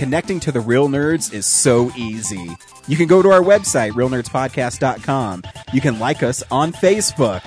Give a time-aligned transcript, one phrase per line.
[0.00, 2.48] connecting to the real nerds is so easy.
[2.88, 5.42] You can go to our website, realnerdspodcast.com.
[5.74, 7.42] You can like us on Facebook.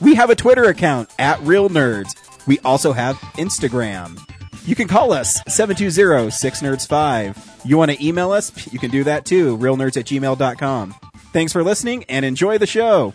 [0.00, 2.16] We have a Twitter account at Real Nerds.
[2.46, 4.18] We also have Instagram.
[4.66, 7.66] You can call us 720-6nerds5.
[7.66, 8.72] You want to email us?
[8.72, 10.94] You can do that too, realnerds at gmail.com.
[11.34, 13.12] Thanks for listening and enjoy the show.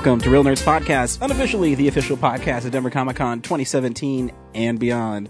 [0.00, 4.80] Welcome to Real Nerds Podcast, unofficially the official podcast of Denver Comic Con 2017 and
[4.80, 5.28] beyond.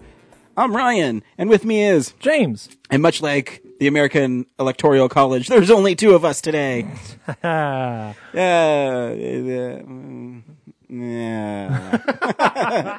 [0.56, 2.68] I'm Ryan, and with me is James.
[2.88, 6.86] And much like the American Electoral College, there's only two of us today.
[7.42, 8.14] Yeah.
[8.32, 10.42] mm,
[10.88, 12.98] yeah.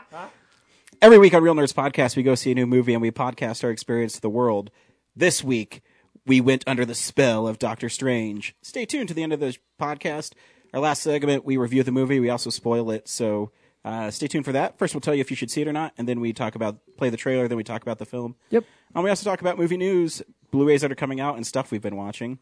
[1.02, 3.64] Every week on Real Nerds Podcast, we go see a new movie and we podcast
[3.64, 4.72] our experience to the world.
[5.16, 5.82] This week,
[6.28, 8.58] we went under the spell of Doctor Strange.
[8.62, 10.34] Stay tuned to the end of the podcast.
[10.74, 12.20] Our last segment, we review the movie.
[12.20, 13.52] We also spoil it, so
[13.84, 14.78] uh, stay tuned for that.
[14.78, 16.56] First, we'll tell you if you should see it or not, and then we talk
[16.56, 17.48] about play the trailer.
[17.48, 18.36] Then we talk about the film.
[18.52, 18.64] Yep.
[18.96, 21.82] And we also talk about movie news, Blu-rays that are coming out, and stuff we've
[21.82, 22.40] been watching.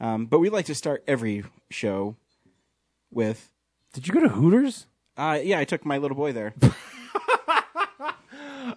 [0.00, 2.16] Um, but we like to start every show
[3.10, 3.52] with,
[3.92, 4.86] did you go to Hooters?
[5.16, 6.54] uh, yeah, I took my little boy there.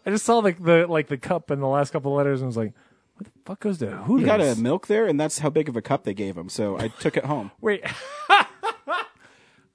[0.06, 2.48] I just saw the, the like the cup and the last couple of letters and
[2.48, 2.74] was like,
[3.16, 4.22] what the fuck goes to Hooters?
[4.22, 6.50] He got a milk there, and that's how big of a cup they gave him.
[6.50, 7.52] So I took it home.
[7.62, 7.84] Wait.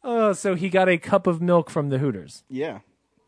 [0.03, 2.81] Oh, so he got a cup of milk from the Hooters, Yeah,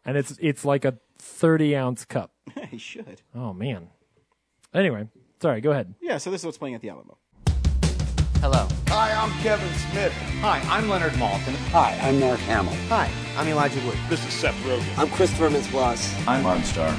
[0.05, 2.33] and it's it's like a thirty ounce cup.
[2.71, 3.21] he should.
[3.35, 3.89] Oh man.
[4.73, 5.09] Anyway,
[5.41, 5.61] sorry.
[5.61, 5.95] Go ahead.
[6.01, 7.19] Yeah, so this is what's playing at the Alamo.
[8.41, 8.67] Hello.
[8.89, 10.13] Hi, I'm Kevin Smith.
[10.41, 11.55] Hi, I'm Leonard Maltin.
[11.71, 12.73] Hi, I'm Mark Hamill.
[12.89, 13.97] Hi, I'm Elijah Wood.
[14.09, 14.99] This is Seth Rogen.
[14.99, 16.27] I'm Christopher Mintz-Plasse.
[16.27, 16.93] I'm Armstar.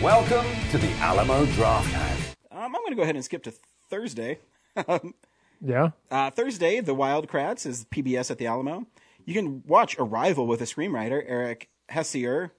[0.00, 2.36] Welcome to the Alamo Draft House.
[2.52, 3.54] Um, I'm going to go ahead and skip to
[3.88, 4.38] Thursday.
[5.66, 5.90] Yeah.
[6.10, 8.86] Uh, Thursday, The Wild Kratts is PBS at the Alamo.
[9.24, 12.50] You can watch Arrival with a screenwriter, Eric Heisserer.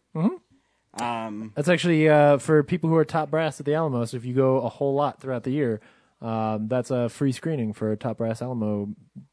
[1.56, 4.06] That's actually uh, for people who are top brass at the Alamo.
[4.06, 5.82] So if you go a whole lot throughout the year,
[6.22, 8.90] um, that's a free screening for top brass Alamo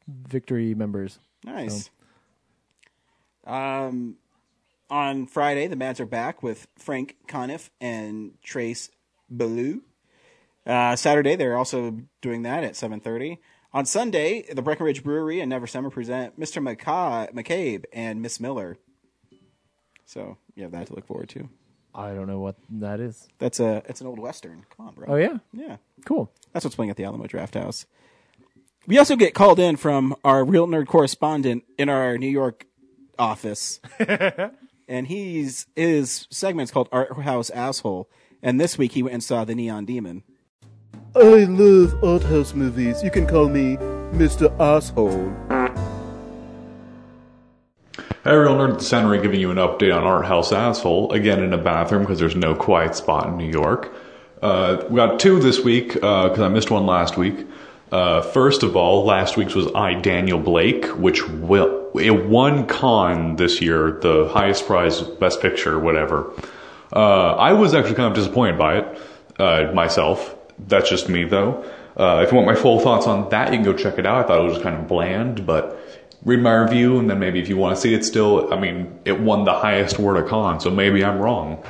[0.07, 1.19] victory members.
[1.45, 1.89] Nice.
[3.45, 4.17] Um,
[4.89, 8.89] on Friday, the Mads are back with Frank Conniff and Trace
[9.29, 9.81] Beaulieu.
[10.65, 13.39] Uh, Saturday, they're also doing that at 7.30.
[13.73, 16.61] On Sunday, the Breckenridge Brewery and Never Summer present Mr.
[16.61, 18.77] McCa- McCabe and Miss Miller.
[20.05, 21.49] So you have that to look forward to.
[21.95, 23.27] I don't know what that is.
[23.39, 24.65] That's a it's an old western.
[24.75, 25.07] Come on, bro.
[25.09, 25.77] Oh yeah, yeah.
[26.05, 26.31] cool.
[26.51, 27.85] That's what's playing at the Alamo Draft House.
[28.85, 32.65] We also get called in from our real nerd correspondent in our New York
[33.17, 33.79] office,
[34.87, 38.09] and he's his segment's called Art House Asshole.
[38.41, 40.23] And this week he went and saw the Neon Demon.
[41.15, 43.03] I love art house movies.
[43.03, 43.77] You can call me
[44.13, 44.51] Mr.
[44.59, 45.31] Asshole.
[48.23, 51.57] Hey, Real Nerd Century giving you an update on Art House Asshole, again in a
[51.57, 53.93] bathroom because there's no quiet spot in New York.
[54.41, 57.45] Uh, we got two this week because I missed one last week.
[57.91, 63.35] Uh, first of all, last week's was I, Daniel Blake, which will, it won Cannes
[63.35, 66.33] this year, the highest prize, Best Picture, whatever.
[66.91, 68.99] Uh, I was actually kind of disappointed by it
[69.37, 70.35] uh, myself.
[70.59, 71.63] That's just me, though.
[71.97, 74.23] Uh, if you want my full thoughts on that, you can go check it out.
[74.23, 75.79] I thought it was kind of bland, but
[76.23, 78.99] read my review, and then maybe if you want to see it still, I mean,
[79.05, 81.63] it won the highest award of Cannes, so maybe I'm wrong.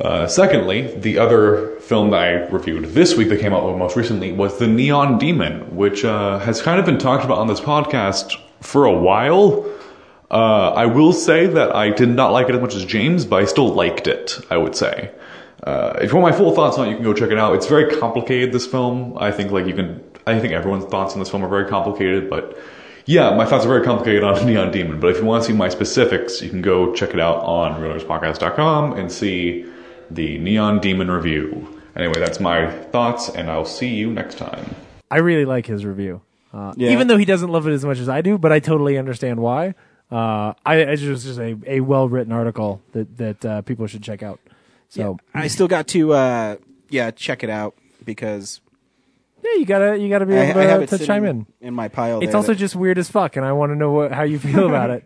[0.00, 4.30] Uh, secondly, the other film that I reviewed this week that came out most recently
[4.32, 8.34] was The Neon Demon, which uh, has kind of been talked about on this podcast
[8.60, 9.64] for a while.
[10.30, 13.42] Uh, I will say that I did not like it as much as James, but
[13.42, 15.10] I still liked it, I would say.
[15.64, 17.54] Uh, if you want my full thoughts on it, you can go check it out.
[17.54, 19.16] It's very complicated, this film.
[19.18, 22.28] I think, like, you can, I think everyone's thoughts on this film are very complicated,
[22.28, 22.58] but
[23.06, 25.00] yeah, my thoughts are very complicated on Neon Demon.
[25.00, 27.80] But if you want to see my specifics, you can go check it out on
[27.80, 29.64] realnerdspodcast.com and see
[30.10, 31.80] the Neon Demon review.
[31.96, 34.74] Anyway, that's my thoughts, and I'll see you next time.
[35.10, 36.20] I really like his review,
[36.52, 36.90] uh, Yeah.
[36.90, 38.36] even though he doesn't love it as much as I do.
[38.36, 39.74] But I totally understand why.
[40.10, 44.02] Uh, I it's just, just a, a well written article that that uh, people should
[44.02, 44.38] check out.
[44.88, 46.56] So I still got to uh,
[46.90, 47.74] yeah check it out
[48.04, 48.60] because
[49.44, 51.46] yeah, you gotta you gotta be I, able I have to, to chime in.
[51.60, 52.20] in my pile.
[52.20, 54.38] It's also that- just weird as fuck, and I want to know what, how you
[54.40, 55.04] feel about it.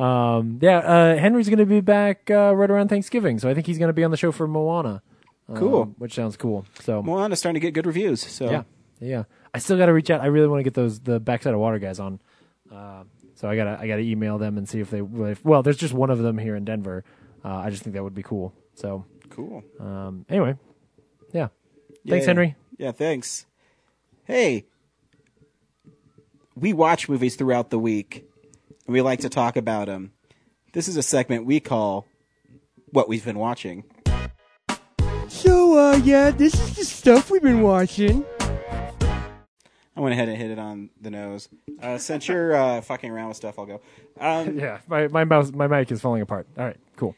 [0.00, 3.66] Um, yeah, uh, Henry's going to be back uh, right around Thanksgiving, so I think
[3.66, 5.02] he's going to be on the show for Moana.
[5.48, 5.84] um, Cool.
[5.98, 6.66] which sounds cool.
[6.80, 8.20] So Moana's starting to get good reviews.
[8.20, 8.62] So yeah,
[9.00, 9.24] yeah.
[9.54, 10.20] I still got to reach out.
[10.20, 12.18] I really want to get those the backside of water guys on.
[12.72, 13.04] Uh,
[13.36, 15.62] So I gotta I gotta email them and see if they well.
[15.62, 17.04] There's just one of them here in Denver.
[17.44, 18.52] Uh, I just think that would be cool.
[18.74, 19.04] So
[19.34, 19.64] Cool.
[19.80, 20.56] um, anyway,
[21.32, 21.48] yeah.
[22.06, 22.26] Thanks, Yeah.
[22.30, 22.56] Henry.
[22.78, 23.46] Yeah, thanks.
[24.24, 24.64] Hey,
[26.56, 28.24] we watch movies throughout the week,
[28.86, 30.12] and we like to talk about them.
[30.72, 32.06] This is a segment we call
[32.90, 33.84] "What We've Been Watching."
[35.28, 38.24] So, uh, yeah, this is the stuff we've been watching.
[39.96, 41.48] I went ahead and hit it on the nose.
[41.80, 43.80] Uh, since you're uh, fucking around with stuff, I'll go.
[44.20, 46.46] Um, Yeah, my my mouse my mic is falling apart.
[46.58, 47.14] All right, cool.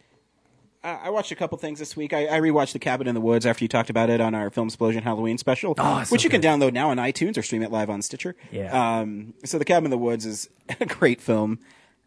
[0.84, 2.12] I I watched a couple things this week.
[2.12, 4.50] I, I rewatched The Cabin in the Woods after you talked about it on our
[4.50, 7.62] Film Explosion Halloween special, Oh, which so you can download now on iTunes or stream
[7.62, 8.36] it live on Stitcher.
[8.50, 8.98] Yeah.
[9.00, 10.48] Um, so The Cabin in the Woods is
[10.80, 11.58] a great film.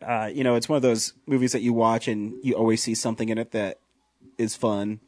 [0.02, 2.96] Uh, you know, it's one of those movies that you watch and you always see
[2.96, 3.80] something in it that
[4.38, 5.02] is fun.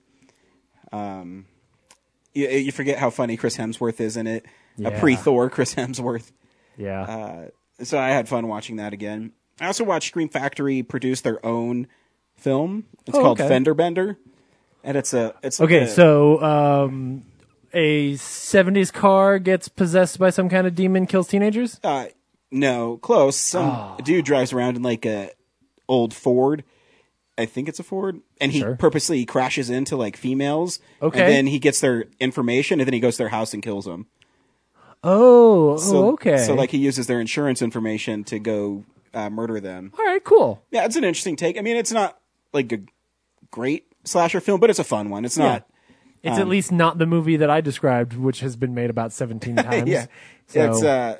[0.91, 1.45] Um,
[2.33, 4.45] you, you forget how funny Chris Hemsworth is in it.
[4.83, 6.31] A pre-Thor Chris Hemsworth.
[6.77, 7.01] Yeah.
[7.03, 9.31] Uh, so I had fun watching that again.
[9.59, 11.87] I also watched Scream Factory produce their own
[12.41, 12.85] film.
[13.07, 13.47] It's Oh, called okay.
[13.49, 14.17] Fender Bender,
[14.83, 17.23] and it's a it's like okay, a- so um,
[17.73, 21.79] a '70s car gets possessed by some kind of demon, kills teenagers.
[21.83, 22.05] uh,
[22.51, 23.37] no close.
[23.37, 23.95] Some Ah.
[24.03, 25.31] dude drives around in like a
[25.87, 26.63] old Ford.
[27.37, 28.75] I think it's a Ford, and he Sure.
[28.75, 30.79] purposely crashes into like females.
[31.01, 31.21] Okay.
[31.21, 33.85] and then he gets their information, and then he goes to their house and kills
[33.85, 34.07] them.
[35.03, 36.37] Oh, So, oh, okay.
[36.37, 38.83] So like he uses their insurance information to go
[39.13, 39.91] uh, murder them.
[39.97, 40.61] all right, cool.
[40.71, 41.57] Yeah, it's an interesting take.
[41.57, 42.19] I mean, it's not
[42.53, 42.79] like a
[43.51, 45.25] great slasher film, but it's a fun one.
[45.25, 45.67] It's not.
[46.23, 49.55] It's at least not the movie that I described, which has been made about 17
[49.57, 49.89] times.
[49.89, 50.05] yeah,
[50.47, 51.17] So- it's uh,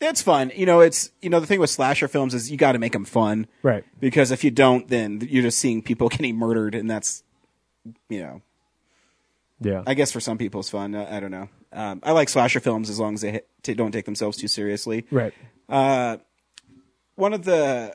[0.00, 0.52] it's fun.
[0.54, 2.92] You know, it's you know the thing with slasher films is you got to make
[2.92, 3.82] them fun, Right.
[3.98, 7.24] Because if you don't, then you're just seeing people getting murdered, and that's
[8.08, 8.42] you know,
[9.60, 9.82] Yeah.
[9.86, 10.94] I guess for some people it's fun.
[10.94, 11.48] I, I don't know.
[11.72, 14.48] Um, I like slasher films as long as they hit, t- don't take themselves too
[14.48, 15.06] seriously.
[15.10, 15.32] right.
[17.16, 17.94] One of the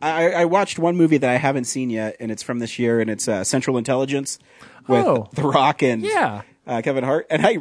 [0.00, 3.00] I, I watched one movie that I haven't seen yet, and it's from this year,
[3.00, 4.38] and it's uh, Central Intelligence
[4.86, 5.28] with Oh.
[5.32, 6.42] The Rock and Yeah.
[6.66, 7.58] uh, Kevin Hart, and I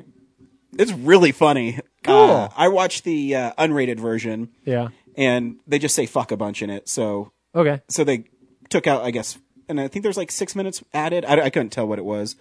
[0.78, 1.80] it's really funny.
[2.04, 2.14] Cool.
[2.32, 4.90] Uh, I watched the uh, unrated version, Yeah.
[5.16, 6.88] and they just say fuck a bunch in it.
[6.88, 7.82] So Okay.
[7.90, 8.26] so they
[8.70, 9.38] took out, I guess,
[9.68, 11.26] and I think there's like six minutes added.
[11.26, 12.36] I, I couldn't tell what it was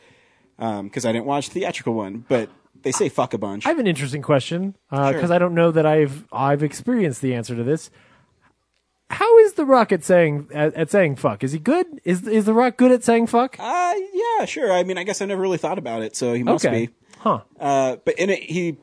[0.58, 2.50] because I didn't watch the theatrical one, but
[2.82, 3.64] they say fuck a bunch.
[3.66, 5.32] I have an interesting question because Sure.
[5.32, 7.90] I don't know that I've I've experienced the answer to this.
[9.08, 11.44] How is the Rock at saying at, at saying fuck?
[11.44, 11.86] Is he good?
[12.04, 13.56] Is is the Rock good at saying fuck?
[13.58, 14.72] uh, yeah, sure.
[14.72, 16.86] I mean, I guess I never really thought about it, so he must okay.
[16.86, 16.92] be.
[17.18, 17.40] Huh.
[17.58, 18.76] Uh, but in it, he,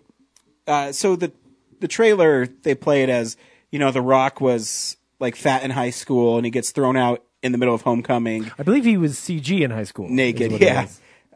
[0.67, 1.31] uh, so the
[1.79, 3.35] the trailer they play it as
[3.71, 7.23] you know, The Rock was like fat in high school, and he gets thrown out
[7.41, 10.07] in the middle of homecoming I believe he was CG in high school.
[10.07, 10.51] naked.
[10.61, 10.87] Yeah.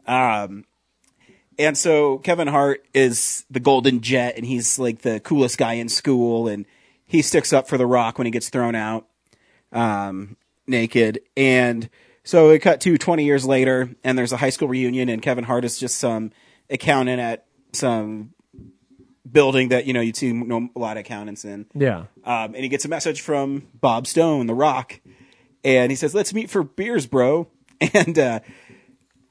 [0.06, 0.64] Um,
[1.58, 5.88] and so Kevin Hart is the golden jet, and he's like the coolest guy in
[5.88, 6.64] school, and
[7.08, 9.08] he sticks up for The Rock when he gets thrown out
[9.72, 11.20] um, naked.
[11.36, 11.88] And
[12.22, 15.44] so it cut to 20 years later, and there's a high school reunion, and Kevin
[15.44, 16.30] Hart is just some
[16.70, 18.34] accountant at some
[19.30, 21.66] building that you know you'd see a lot of accountants in.
[21.74, 22.04] Yeah.
[22.24, 25.00] Um, and he gets a message from Bob Stone, The Rock,
[25.64, 27.48] and he says, "Let's meet for beers, bro."
[27.94, 28.40] And uh,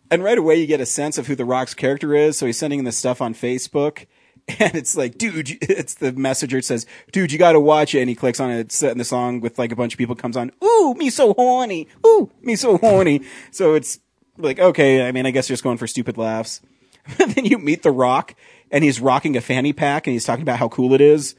[0.10, 2.38] and right away you get a sense of who The Rock's character is.
[2.38, 4.06] So he's sending this stuff on Facebook,
[4.60, 6.62] and it's like, dude, it's the messenger.
[6.62, 8.84] Says, "Dude, you got to watch it." And he clicks on it.
[8.84, 10.52] In the song with like a bunch of people comes on.
[10.64, 11.88] Ooh, me so horny.
[12.06, 13.22] Ooh, me so horny.
[13.52, 14.00] So it's
[14.38, 16.62] like, okay, I mean, I guess you're just going for stupid laughs.
[17.20, 18.36] And then you meet The Rock,
[18.70, 21.36] and he's rocking a fanny pack, and he's talking about how cool it is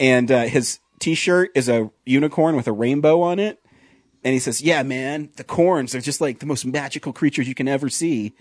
[0.00, 3.62] and uh, his T-shirt is a unicorn with a rainbow on it.
[4.24, 7.54] And he says, "Yeah, man, the corns are just like the most magical creatures you
[7.54, 8.34] can ever see."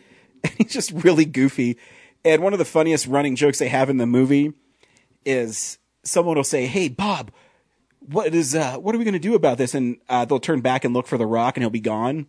[0.44, 1.78] And he's just really goofy.
[2.26, 4.54] And one of the funniest running jokes they have in the movie
[5.26, 7.32] is someone will say, "Hey, Bob,
[8.00, 10.62] what is uh, what are we going to do about this?" And uh, they'll turn
[10.62, 12.28] back and look for the Rock, and he'll be gone.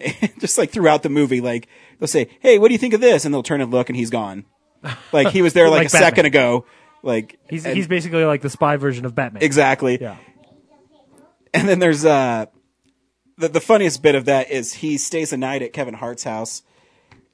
[0.00, 1.68] And just like throughout the movie, like
[1.98, 3.96] they'll say, "Hey, what do you think of this?" And they'll turn and look, and
[3.96, 4.44] he's gone.
[5.12, 6.02] Like he was there like, Like a Batman.
[6.10, 6.66] second ago.
[7.02, 9.42] Like He's and- he's basically like the spy version of Batman.
[9.42, 9.98] exactly.
[10.00, 10.16] Yeah.
[11.52, 12.46] And then there's uh
[13.38, 16.62] the the funniest bit of that is he stays a night at Kevin Hart's house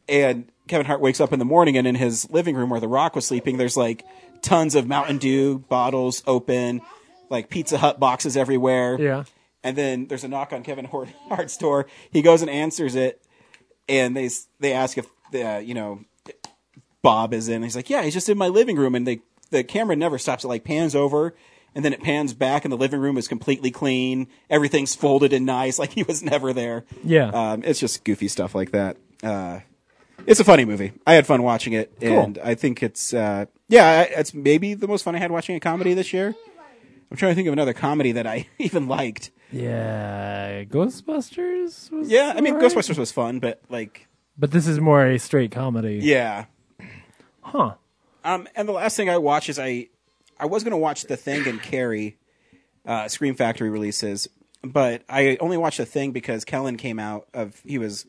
[0.08, 2.88] and Kevin Hart wakes up in the morning and in his living room where the
[2.88, 4.04] rock was sleeping there's like
[4.40, 6.80] tons of Mountain Dew bottles open,
[7.28, 8.98] like Pizza Hut boxes everywhere.
[8.98, 9.24] Yeah.
[9.62, 10.84] And then there's a knock on Kevin
[11.28, 11.86] Hart's door.
[12.10, 13.22] He goes and answers it
[13.90, 16.04] and they they ask if uh, you know
[17.02, 17.62] Bob is in.
[17.62, 20.44] He's like, "Yeah, he's just in my living room." And they the camera never stops.
[20.44, 21.34] It like pans over,
[21.74, 24.28] and then it pans back, and the living room is completely clean.
[24.48, 26.84] Everything's folded and nice, like he was never there.
[27.04, 27.28] Yeah.
[27.28, 28.96] um, it's just goofy stuff like that.
[29.22, 29.60] Uh,
[30.26, 30.92] it's a funny movie.
[31.06, 35.02] I had fun watching it, and I think it's uh, yeah, it's maybe the most
[35.02, 36.34] fun I had watching a comedy this year.
[37.10, 39.30] I'm trying to think of another comedy that I even liked.
[39.52, 41.90] Yeah, Ghostbusters.
[41.90, 42.70] Was Yeah, I mean, alright.
[42.70, 44.06] Ghostbusters was fun, but like,
[44.38, 45.98] But this is more a straight comedy.
[46.02, 46.44] yeah.
[47.42, 47.74] Huh.
[48.22, 49.88] Um, and the last thing I watch is I,
[50.38, 52.16] I was going to watch The Thing and Carrie,
[52.86, 54.28] uh, Scream Factory releases,
[54.62, 58.06] but I only watched The Thing because Kellen came out of he was.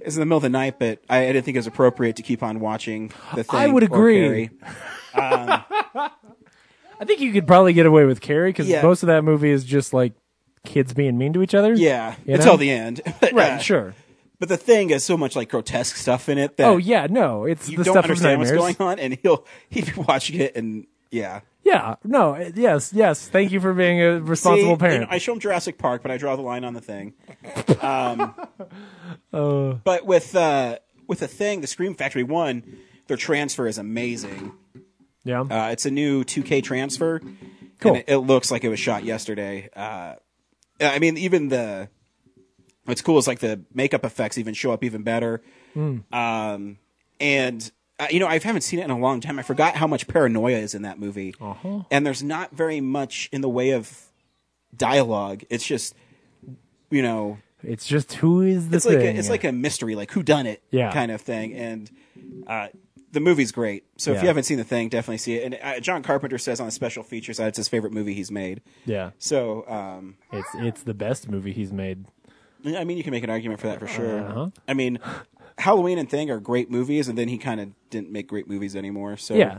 [0.00, 1.66] It was in the middle of the night, but I, I didn't think it was
[1.66, 3.60] appropriate to keep on watching the thing.
[3.60, 4.20] I would or agree.
[4.20, 4.50] Carrie.
[5.14, 8.82] I think you could probably get away with Carrie because Yeah.
[8.82, 10.12] most of that movie is just like
[10.64, 11.72] kids being mean to each other.
[11.74, 12.56] Yeah, You until know?
[12.58, 13.00] the end.
[13.20, 13.52] But, Right.
[13.52, 13.94] uh, Sure.
[14.38, 17.06] But the thing has so much like grotesque stuff in it that Oh yeah.
[17.10, 18.76] No, it's you the don't stuff from understand what's Nightmares.
[18.76, 21.40] going on, and he'll he'll be watching it, and yeah.
[21.62, 21.96] Yeah.
[22.04, 22.34] No.
[22.34, 22.92] it- Yes.
[22.94, 23.28] Yes.
[23.28, 24.94] Thank you for being a responsible See, parent.
[24.94, 27.12] you know, I show him Jurassic Park, but I draw the line on the thing.
[27.82, 28.34] Um,
[29.32, 29.74] Uh.
[29.84, 34.52] but with uh, with the thing, the Scream Factory one, their transfer is amazing.
[35.24, 35.40] yeah.
[35.40, 37.20] Uh, it's a new 2K transfer.
[37.80, 37.92] Cool.
[37.92, 39.70] And it, it looks like it was shot yesterday.
[39.74, 40.14] Uh,
[40.80, 41.88] I mean, even the
[42.84, 45.42] what's cool is like the makeup effects even show up even better.
[45.74, 45.98] Hmm.
[46.12, 46.78] Um,
[47.20, 49.38] and uh, you know, I haven't seen it in a long time.
[49.38, 51.34] I forgot how much paranoia is in that movie.
[51.40, 51.82] Uh-huh.
[51.90, 54.06] And there's not very much in the way of
[54.74, 55.44] dialogue.
[55.50, 55.94] It's just,
[56.90, 60.10] you know, it's just who is the it's like a, it's like a mystery, like
[60.12, 60.92] who done it, Yeah.
[60.92, 61.54] kind of thing.
[61.54, 61.90] And
[62.46, 62.68] uh,
[63.12, 63.84] the movie's great.
[63.96, 64.22] So if Yeah.
[64.22, 65.44] you haven't seen the thing, definitely see it.
[65.44, 68.30] And uh, John Carpenter says on the special features that it's his favorite movie he's
[68.30, 68.62] made.
[68.84, 69.10] yeah.
[69.18, 72.06] So um, It's it's the best movie he's made.
[72.64, 74.20] I mean, you can make an argument for that for sure.
[74.20, 74.50] Uh-huh.
[74.68, 74.98] I mean,
[75.58, 78.76] Halloween and Thing are great movies, and then he kind of didn't make great movies
[78.76, 79.16] anymore.
[79.16, 79.58] So Yeah.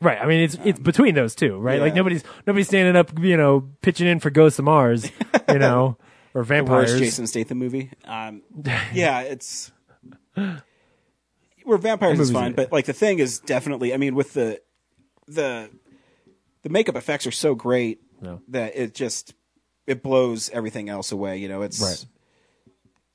[0.00, 0.18] Right.
[0.20, 1.80] I mean, it's it's between those two, right?
[1.80, 1.96] Like yeah.
[1.96, 5.10] nobody's nobody's standing up, you know, pitching in for Ghosts of Mars,
[5.48, 5.96] you know,
[6.34, 6.90] or the vampires.
[6.92, 7.90] worst Jason Statham movie.
[8.04, 8.42] Um,
[8.92, 9.70] yeah, it's
[11.64, 13.94] where vampires is fine, but like the thing is definitely.
[13.94, 14.60] I mean, with the
[15.28, 15.70] the
[16.62, 18.40] the makeup effects are so great No.
[18.48, 19.34] that it just
[19.86, 21.38] it blows everything else away.
[21.38, 22.04] You know, it's Right.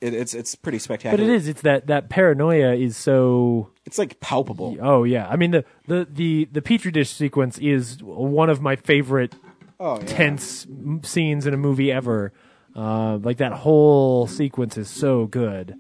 [0.02, 1.18] it, it's it's pretty spectacular.
[1.18, 1.48] But it is.
[1.48, 3.72] It's that that paranoia is so.
[3.86, 4.78] It's like palpable.
[4.82, 5.28] Oh yeah.
[5.28, 9.36] I mean the the the the petri dish sequence is one of my favorite
[9.80, 10.06] Oh, yeah.
[10.08, 10.66] tense
[11.04, 12.34] scenes in a movie ever.
[12.78, 15.76] Uh, like that whole sequence is so good.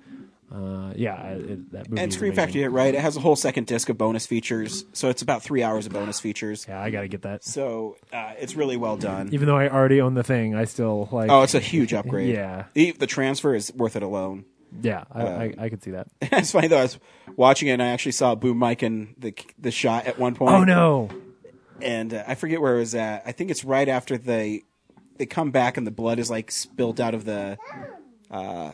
[0.51, 2.01] Uh, yeah, it, that movie.
[2.01, 2.34] And is Scream.
[2.34, 2.96] Factory did it right.
[2.96, 5.92] It has a whole second disc of bonus features, so it's about three hours of
[5.94, 6.66] bonus features.
[6.68, 7.44] Yeah, I gotta get that.
[7.44, 9.30] So uh, it's really well done.
[9.34, 11.30] Even though I already own the thing, I still like.
[11.30, 12.30] Oh, it's a huge upgrade.
[12.34, 12.66] Yeah.
[12.74, 14.46] the, the transfer is worth it alone.
[14.82, 16.08] yeah, I, Um, I, I could see that.
[16.22, 16.80] it's funny though.
[16.80, 16.98] I was
[17.36, 20.51] watching it, and I actually saw boom mic in the the shot at one point.
[20.54, 21.10] Oh no!
[21.82, 23.24] And uh, I forget where it was at.
[23.25, 24.63] I think it's right after they
[25.17, 27.57] they come back, and the blood is like spilled out of the
[28.31, 28.71] uh,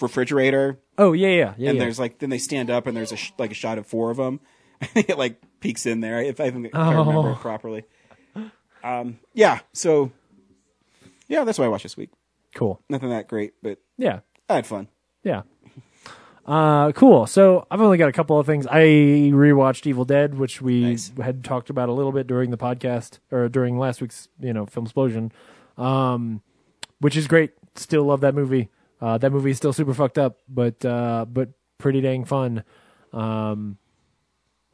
[0.00, 0.78] refrigerator.
[0.98, 1.68] Oh yeah, yeah, yeah.
[1.70, 1.84] and yeah.
[1.84, 4.10] there's like then they stand up, and there's a sh- like a shot of four
[4.10, 4.40] of them.
[4.82, 7.32] I think it like peeks in there if I, if I remember Oh.
[7.32, 7.84] it properly.
[8.82, 9.60] Um, yeah.
[9.72, 10.10] So
[11.28, 12.10] yeah, that's what I watched this week.
[12.54, 12.80] cool.
[12.88, 14.88] Nothing that great, but Yeah, I had fun.
[15.22, 15.42] yeah.
[16.44, 17.26] Uh, cool.
[17.28, 18.66] So I've only got a couple of things.
[18.66, 18.80] I
[19.32, 21.12] rewatched Evil Dead, which we Nice.
[21.22, 24.66] had talked about a little bit during the podcast or during last week's, you know,
[24.66, 25.30] film explosion.
[25.82, 26.42] Um,
[27.00, 27.52] which is great.
[27.74, 28.68] Still love that movie.
[29.00, 32.62] Uh, that movie is still super fucked up, but uh, but pretty dang fun.
[33.12, 33.78] Um,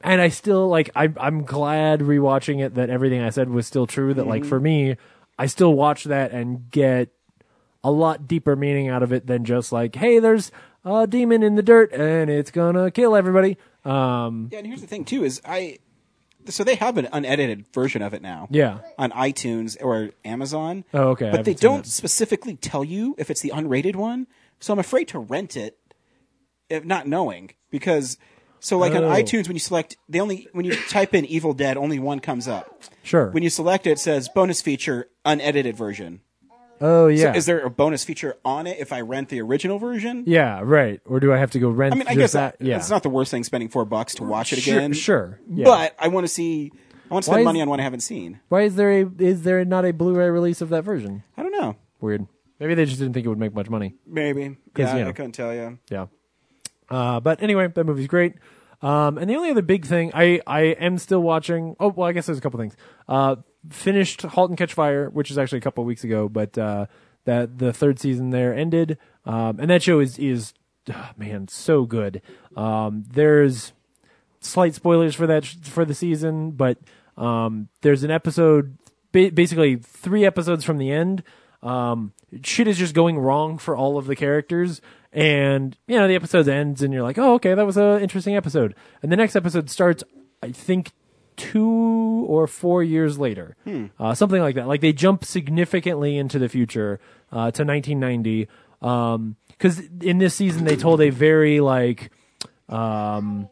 [0.03, 0.91] and I still like.
[0.95, 4.13] I, I'm glad rewatching it that everything I said was still true.
[4.15, 4.97] That like for me,
[5.39, 7.09] I still watch that and get
[7.83, 10.53] a lot deeper meaning out of it than just like, hey, there's
[10.85, 13.57] a demon in the dirt and it's gonna kill everybody.
[13.85, 15.79] Um, Yeah, and here's the thing too: is I
[16.51, 18.49] so they have an unedited version of it now.
[18.51, 18.79] yeah.
[18.99, 20.85] on iTunes or Amazon.
[20.95, 21.31] Oh, okay.
[21.31, 24.27] But they don't specifically tell you if it's the unrated one.
[24.61, 25.79] So I'm afraid to rent it,
[26.69, 28.19] if not knowing because.
[28.61, 29.09] So like on Oh.
[29.11, 32.49] iTunes, when you select, they only when you type in Evil Dead, only one comes
[32.49, 32.83] up.
[33.05, 33.31] Sure.
[33.31, 36.23] When you select it, it says bonus feature unedited version.
[36.81, 37.35] Oh yeah.
[37.35, 40.25] Is there a bonus feature on it if I rent the original version?
[40.27, 40.61] yeah.
[40.63, 41.01] Right.
[41.05, 41.95] Or do I have to go rent?
[41.95, 42.57] I mean, I guess that.
[42.61, 42.77] Yeah.
[42.77, 44.93] it's not the worst thing spending four bucks to watch it Sure- again.
[44.93, 45.41] Sure.
[45.51, 45.65] Yeah.
[45.65, 46.73] But I want to see.
[47.11, 48.41] I want to spend is- money on one I haven't seen.
[48.49, 51.23] why is there a is there not a Blu-ray release of that version?
[51.37, 51.77] I don't know.
[52.01, 52.27] Weird.
[52.61, 53.95] Maybe they just didn't think it would make much money.
[54.07, 54.57] Maybe.
[54.77, 55.11] Yeah, you know.
[55.11, 55.79] I couldn't tell you.
[55.91, 56.07] Yeah.
[56.91, 58.35] Uh, but anyway, that movie's great.
[58.81, 61.75] Um, and the only other big thing I, I am still watching.
[61.81, 62.77] Oh, well, I guess there's a couple things.
[63.09, 63.37] Uh,
[63.71, 66.87] finished *Halt and Catch Fire*, which is actually a couple weeks ago, but uh,
[67.25, 70.55] that the third season there ended, um, and that show is is
[70.91, 72.23] ah, man so good.
[72.57, 73.73] Um, there's
[74.41, 76.79] slight spoilers for that for the season, but
[77.17, 78.79] um, there's an episode,
[79.13, 81.23] ba- basically three episodes from the end.
[81.63, 84.81] Um, shit is just going wrong for all of the characters,
[85.13, 88.37] and you know the episode ends, and you're like, oh, okay, that was an interesting
[88.37, 90.05] episode, and the next episode starts,
[90.43, 90.93] I think,
[91.37, 93.57] two or four years later,
[93.99, 94.67] uh, something like that.
[94.69, 97.01] Like they jump significantly into the future
[97.33, 98.49] uh, to 1990.
[98.81, 102.11] Because in this season they told a very like
[102.69, 103.49] um,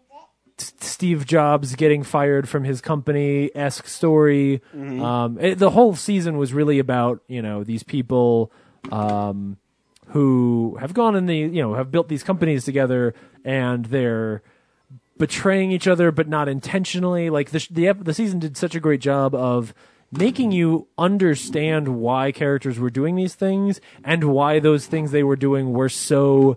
[0.59, 4.63] Steve Jobs getting fired from his company esque story.
[4.75, 8.53] Um, it- the whole season was really about you know these people
[8.93, 9.59] um,
[10.09, 14.43] who have gone in the you know have built these companies together and they're
[15.19, 17.31] betraying each other, but not intentionally.
[17.31, 19.75] Like the the the season did such a great job of
[20.13, 25.37] making you understand why characters were doing these things and why those things they were
[25.37, 26.57] doing were so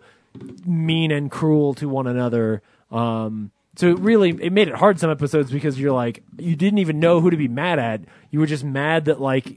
[0.65, 2.61] mean and cruel to one another.
[2.91, 6.79] Um, so it really it made it hard some episodes because you're like you didn't
[6.79, 8.01] even know who to be mad at.
[8.29, 9.47] You were just mad that like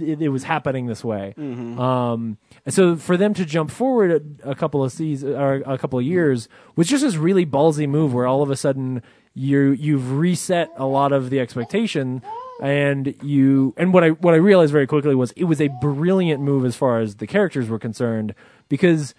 [0.00, 1.34] it, it was happening this way.
[1.78, 2.38] Um,
[2.68, 5.98] and so for them to jump forward a, a couple of seasons or a couple
[5.98, 10.12] of years was just this really ballsy move where all of a sudden you you've
[10.18, 12.20] reset a lot of the expectation
[12.60, 16.42] and you and what I what I realized very quickly was it was a brilliant
[16.42, 18.34] move as far as the characters were concerned
[18.68, 19.14] because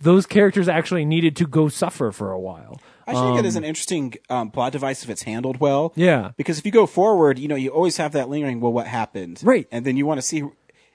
[0.00, 2.78] those characters actually needed to go suffer for a while.
[3.06, 5.94] I think it is an interesting um, plot device if it's handled well.
[5.96, 6.32] Yeah.
[6.36, 9.40] Because if you go forward, you know, you always have that lingering, well, what happened?
[9.42, 9.66] Right.
[9.70, 10.44] And then you want to see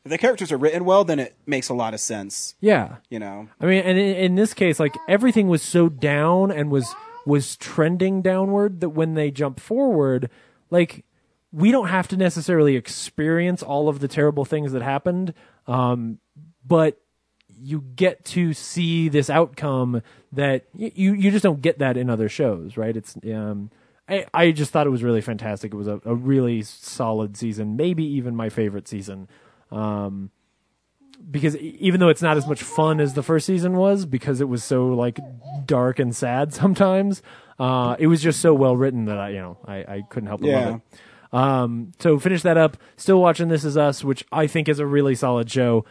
[0.09, 2.55] if the characters are written well, then it makes a lot of sense.
[2.59, 2.97] Yeah.
[3.09, 6.71] You know, I mean, and in, in this case, like everything was so down and
[6.71, 6.93] was
[7.25, 10.29] was trending downward that when they jump forward,
[10.71, 11.05] like
[11.51, 15.33] we don't have to necessarily experience all of the terrible things that happened,
[15.67, 16.19] um,
[16.65, 16.99] but
[17.61, 20.01] you get to see this outcome
[20.31, 22.95] that y- you you just don't get that in other shows, right?
[22.97, 23.69] It's um,
[24.07, 25.73] I I just thought it was really fantastic.
[25.73, 29.27] It was a, a really solid season, maybe even my favorite season.
[29.71, 30.31] Um,
[31.29, 34.47] because even though it's not as much fun as the first season was because it
[34.47, 35.19] was so like
[35.65, 37.21] dark and sad sometimes
[37.59, 40.39] uh it was just so well written that i you know i, I couldn't help
[40.41, 40.65] but Yeah.
[40.65, 40.81] love it.
[41.37, 42.77] Um so finish that up.
[42.95, 45.85] Still watching this is us which i think is a really solid show.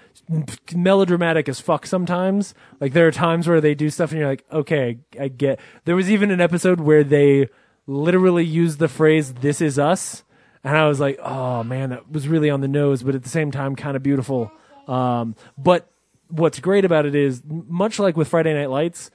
[0.75, 2.55] Melodramatic as fuck sometimes.
[2.81, 5.95] Like there are times where they do stuff and you're like okay i get there
[5.95, 7.49] was even an episode where they
[7.87, 10.25] literally used the phrase this is us
[10.65, 13.29] and I was like, oh man, that was really on the nose, but at the
[13.29, 14.51] same time, kind of beautiful.
[14.87, 15.91] Um, but
[16.29, 19.11] what's great about it is, much like with Friday Night Lights,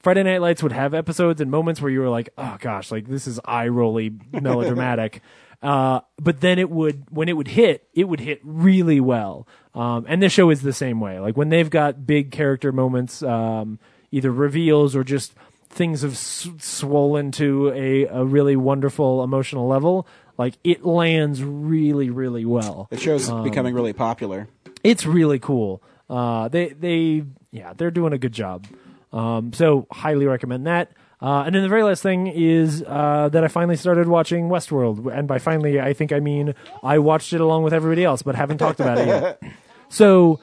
[0.00, 3.06] Friday Night Lights would have episodes and moments where you were like, oh gosh, like
[3.06, 5.22] this is eye rolly melodramatic.
[5.62, 9.46] uh, but then it would, when it would hit, it would hit really well.
[9.74, 11.20] Um, and this show is the same way.
[11.20, 13.78] Like when they've got big character moments, um,
[14.10, 15.34] either reveals or just
[15.68, 20.06] things have s- swollen to a, a really wonderful emotional level.
[20.40, 22.88] Like it lands really, really well.
[22.90, 24.48] the show's becoming really popular.
[24.82, 25.82] It's really cool.
[26.08, 28.66] Uh, they they yeah they're doing a good job.
[29.12, 30.92] Um, so highly recommend that.
[31.20, 35.12] Uh, and then the very last thing is uh, that I finally started watching Westworld,
[35.14, 38.34] and by finally I think I mean I watched it along with everybody else, but
[38.34, 39.42] haven't talked about it yet.
[39.90, 40.40] So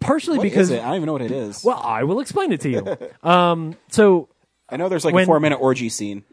[0.00, 0.82] partially What because is it?
[0.82, 1.62] I don't even know what it is.
[1.62, 2.82] well I will explain it to you.
[3.30, 4.28] um, so
[4.68, 6.24] I know there's like when- a four minute orgy scene.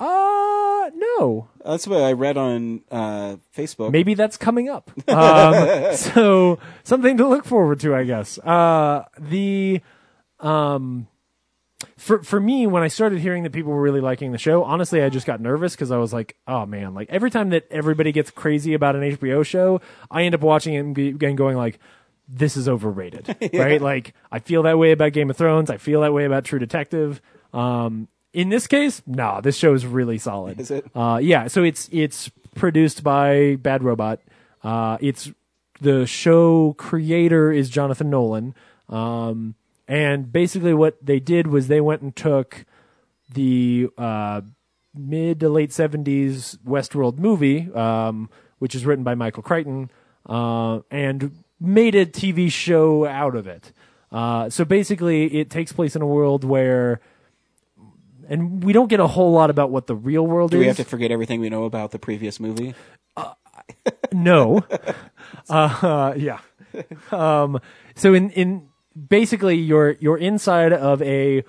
[0.00, 3.92] uh no That's what I read on uh, Facebook.
[3.92, 4.90] maybe that's coming up.
[5.08, 8.38] Um, so something to look forward to, I guess.
[8.38, 9.80] Uh, the
[10.40, 11.08] um,
[11.96, 15.02] for for me, when I started hearing that people were really liking the show, honestly,
[15.02, 18.12] I just got nervous because I was like, oh man, like every time that everybody
[18.12, 21.56] gets crazy about an HBO show, I end up watching it and, be, and going
[21.56, 21.78] like.
[22.26, 23.82] This is overrated, right?
[23.82, 25.68] Like I feel that way about Game of Thrones.
[25.68, 27.20] I feel that way about True Detective.
[27.52, 30.60] Um, in this case, no, this show is really solid.
[30.60, 30.84] Is it?
[30.94, 34.20] Uh, yeah, so it's it's produced by Bad Robot.
[34.62, 35.30] Uh, it's
[35.80, 38.54] the show creator is Jonathan Nolan,
[38.88, 39.54] um,
[39.86, 42.66] and basically what they did was they went and took
[43.32, 44.40] the uh,
[44.92, 49.90] mid to late seventies Westworld movie, um, which is written by Michael Crichton,
[50.26, 53.72] uh, and made a TV show out of it.
[54.10, 57.00] Uh, so basically, it takes place in a world where.
[58.28, 60.60] And we don't get a whole lot about what the real world Do is.
[60.60, 62.74] we have to forget everything we know about the previous movie?
[64.12, 64.64] No.
[65.48, 66.40] uh, yeah.
[67.10, 67.60] Um,
[67.94, 68.68] so in in
[69.08, 71.44] basically you're you're inside of a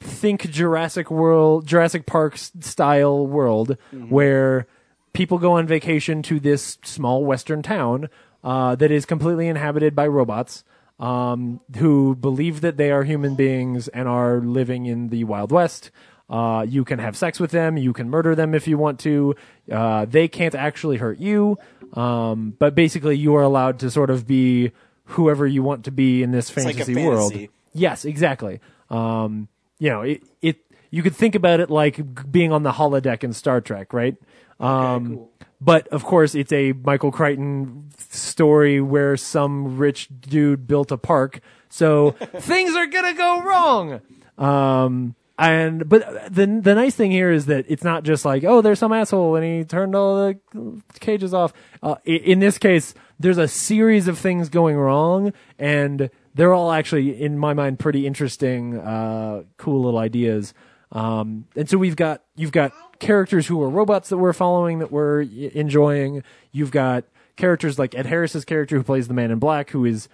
[0.00, 3.76] think Jurassic World, Jurassic Park style world
[4.08, 4.66] where
[5.12, 8.08] people go on vacation to this small western town
[8.44, 10.62] uh, that is completely inhabited by robots
[10.98, 15.90] um, who believe that they are human beings and are living in the Wild West.
[16.28, 17.76] Uh, you can have sex with them.
[17.76, 19.36] You can murder them if you want to.
[19.70, 21.58] Uh, they can't actually hurt you.
[21.92, 24.72] Um, but basically, you are allowed to sort of be
[25.04, 27.32] whoever you want to be in this like a fantasy world.
[27.72, 28.60] Yes, exactly.
[28.90, 30.56] Um, you know, it, it
[30.90, 34.16] you could think about it like being on the holodeck in Star Trek, right?
[34.58, 35.26] Um,
[35.60, 41.40] But of course, it's a Michael Crichton story where some rich dude built a park,
[41.68, 44.00] so things are gonna go wrong.
[44.36, 48.62] Um, and but the the nice thing here is that it's not just like oh
[48.62, 51.52] there's some asshole and he turned all the cages off.
[51.82, 57.20] Uh, in this case, there's a series of things going wrong, and they're all actually
[57.20, 60.54] in my mind pretty interesting, uh, cool little ideas.
[60.92, 64.92] Um, and so we've got you've got characters who are robots that we're following that
[64.92, 66.22] we're y- enjoying.
[66.52, 67.04] You've got
[67.36, 70.08] characters like Ed Harris's character who plays the Man in Black, who is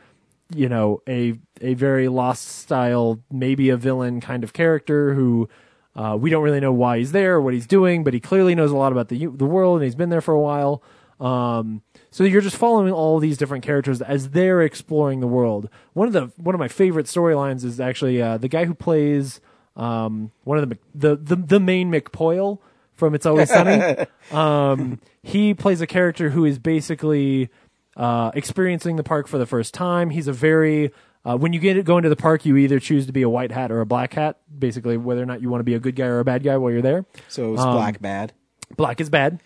[0.54, 5.48] you know a a very lost style maybe a villain kind of character who
[5.94, 8.54] uh, we don't really know why he's there or what he's doing but he clearly
[8.54, 10.82] knows a lot about the the world and he's been there for a while
[11.20, 16.06] um, so you're just following all these different characters as they're exploring the world one
[16.06, 19.40] of the one of my favorite storylines is actually uh, the guy who plays
[19.76, 22.58] um, one of the, the the the main McPoyle
[22.92, 27.48] from It's Always Sunny um, he plays a character who is basically
[27.96, 30.10] uh, experiencing the park for the first time.
[30.10, 30.92] He's a very
[31.24, 33.52] uh, when you get go into the park, you either choose to be a white
[33.52, 34.38] hat or a black hat.
[34.58, 36.56] Basically, whether or not you want to be a good guy or a bad guy
[36.56, 37.06] while you're there.
[37.28, 38.32] So it's Um, black bad.
[38.76, 39.40] Black is bad.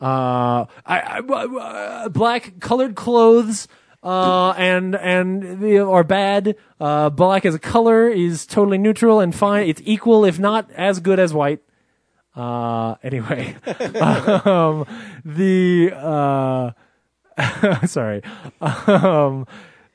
[0.00, 3.68] Uh, I, I, uh, black colored clothes.
[4.02, 6.56] Uh, and, and the, are bad.
[6.80, 9.68] Uh, black as a color is totally neutral and fine.
[9.68, 11.60] It's equal, if not as good as white.
[12.34, 14.86] Uh, anyway, um,
[15.24, 16.70] the, uh,
[17.86, 18.22] sorry.
[18.60, 19.46] Um,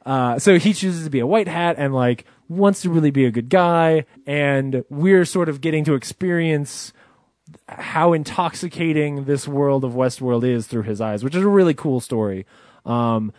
[0.05, 3.25] uh, so he chooses to be a white hat and like wants to really be
[3.25, 4.05] a good guy.
[4.27, 6.93] And we're sort of getting to experience
[7.67, 11.99] how intoxicating this world of Westworld is through his eyes, which is a really cool
[11.99, 12.45] story.
[12.85, 13.33] Um,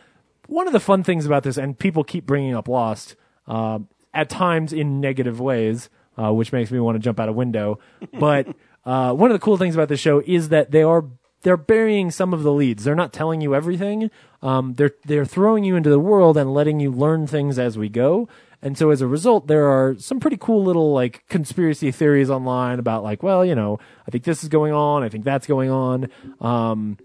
[0.46, 4.28] one of the fun things about this, and people keep bringing up Lost, um, at
[4.28, 7.78] times in negative ways, uh, which makes me want to jump out a window.
[8.18, 8.48] But
[8.84, 11.04] uh, one of the cool things about this show is that they are
[11.42, 12.84] they're burying some of the leads.
[12.84, 14.10] They're not telling you everything.
[14.42, 17.88] Um, they're they're throwing you into the world and letting you learn things as we
[17.88, 18.28] go.
[18.62, 22.78] And so as a result, there are some pretty cool little like conspiracy theories online
[22.78, 23.78] about like, well, you know,
[24.08, 25.02] I think this is going on.
[25.02, 26.08] I think that's going on.
[26.40, 26.98] Um,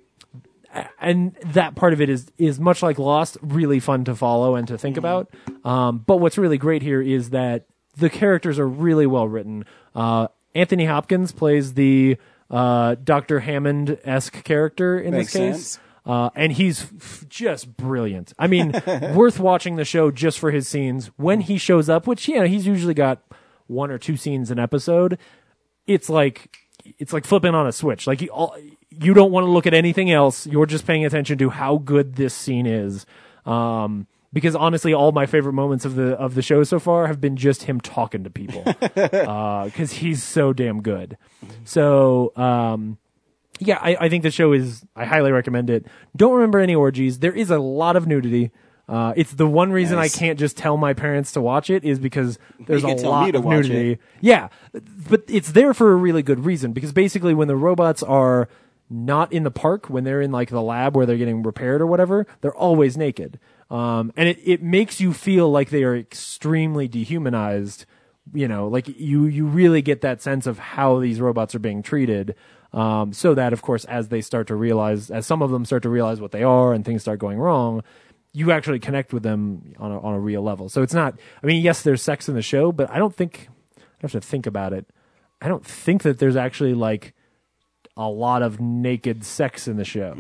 [0.99, 4.67] and that part of it is is much like Lost, really fun to follow and
[4.67, 5.29] to think about.
[5.63, 7.65] Um, but what's really great here is that
[7.97, 9.65] the characters are really well written.
[9.95, 12.17] Uh, Anthony Hopkins plays the
[12.49, 15.55] uh, Doctor Hammond esque character in Makes this case.
[15.73, 15.79] sense.
[16.05, 18.34] Uh, and he's f- just brilliant.
[18.39, 18.71] I mean,
[19.13, 21.12] worth watching the show just for his scenes.
[21.17, 23.21] When he shows up, which you know he's usually got
[23.67, 25.17] one or two scenes an episode,
[25.86, 26.57] it's like
[26.97, 28.07] it's like flipping on a switch.
[28.07, 28.55] Like he all,
[28.99, 30.45] you don't want to look at anything else.
[30.47, 33.06] You're just paying attention to how good this scene is.
[33.45, 37.19] Um, because honestly, all my favorite moments of the of the show so far have
[37.19, 38.63] been just him talking to people.
[38.93, 41.17] Because he's so damn good.
[41.65, 42.97] So um,
[43.60, 44.84] yeah, I, I think the show is.
[44.95, 45.86] I highly recommend it.
[46.15, 47.19] Don't remember any orgies.
[47.19, 48.51] There is a lot of nudity.
[48.89, 50.15] Uh, it's the one reason Nice.
[50.15, 53.45] I can't just tell my parents to watch it is because there's a lot of
[53.45, 53.93] nudity.
[53.93, 53.99] it.
[54.19, 54.49] Yeah,
[55.10, 58.49] but it's there for a really good reason because basically when the robots are
[58.91, 61.88] not in the park, when they're in like the lab where they're getting repaired or
[61.88, 63.39] whatever, they're always naked.
[63.69, 67.86] Um, and it, it makes you feel like they are extremely dehumanized.
[68.34, 71.82] You know, like you, you really get that sense of how these robots are being
[71.82, 72.36] treated.
[72.73, 75.84] Um, so that of course, as they start to realize, as some of them start
[75.84, 77.84] to realize what they are and things start going wrong,
[78.34, 80.69] you actually connect with them on a, on a real level.
[80.69, 83.49] So it's not, I mean, yes, there's sex in the show, but I don't think,
[83.77, 84.86] I have to think about it.
[85.41, 87.13] I don't think that there's actually like
[87.97, 90.15] a lot of naked sex in the show.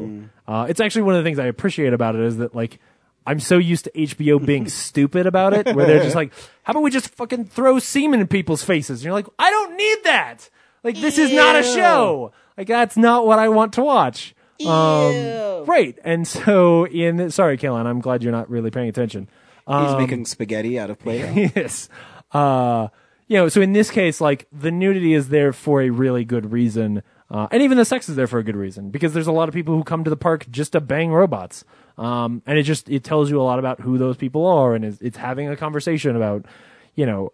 [0.47, 2.79] Uh, it's actually one of the things I appreciate about it is that like
[3.25, 6.83] I'm so used to HBO being stupid about it, where they're just like, "How about
[6.83, 10.49] we just fucking throw semen in people's faces?" And you're like, "I don't need that.
[10.83, 12.31] Like this is not a show.
[12.57, 15.97] Like that's not what I want to watch." Um, right.
[16.03, 19.27] And so in sorry, Kaylin, I'm glad you're not really paying attention.
[19.67, 21.49] He's making spaghetti out of Play-Doh.
[21.55, 21.87] yes.
[22.31, 22.89] Uh,
[23.27, 26.51] you know, so in this case, like the nudity is there for a really good
[26.51, 29.31] reason, uh, and even the sex is there for a good reason because there's a
[29.31, 31.63] lot of people who come to the park just to bang robots,
[31.97, 34.83] um, and it just it tells you a lot about who those people are, and
[34.83, 36.45] it's, it's having a conversation about,
[36.93, 37.31] you know,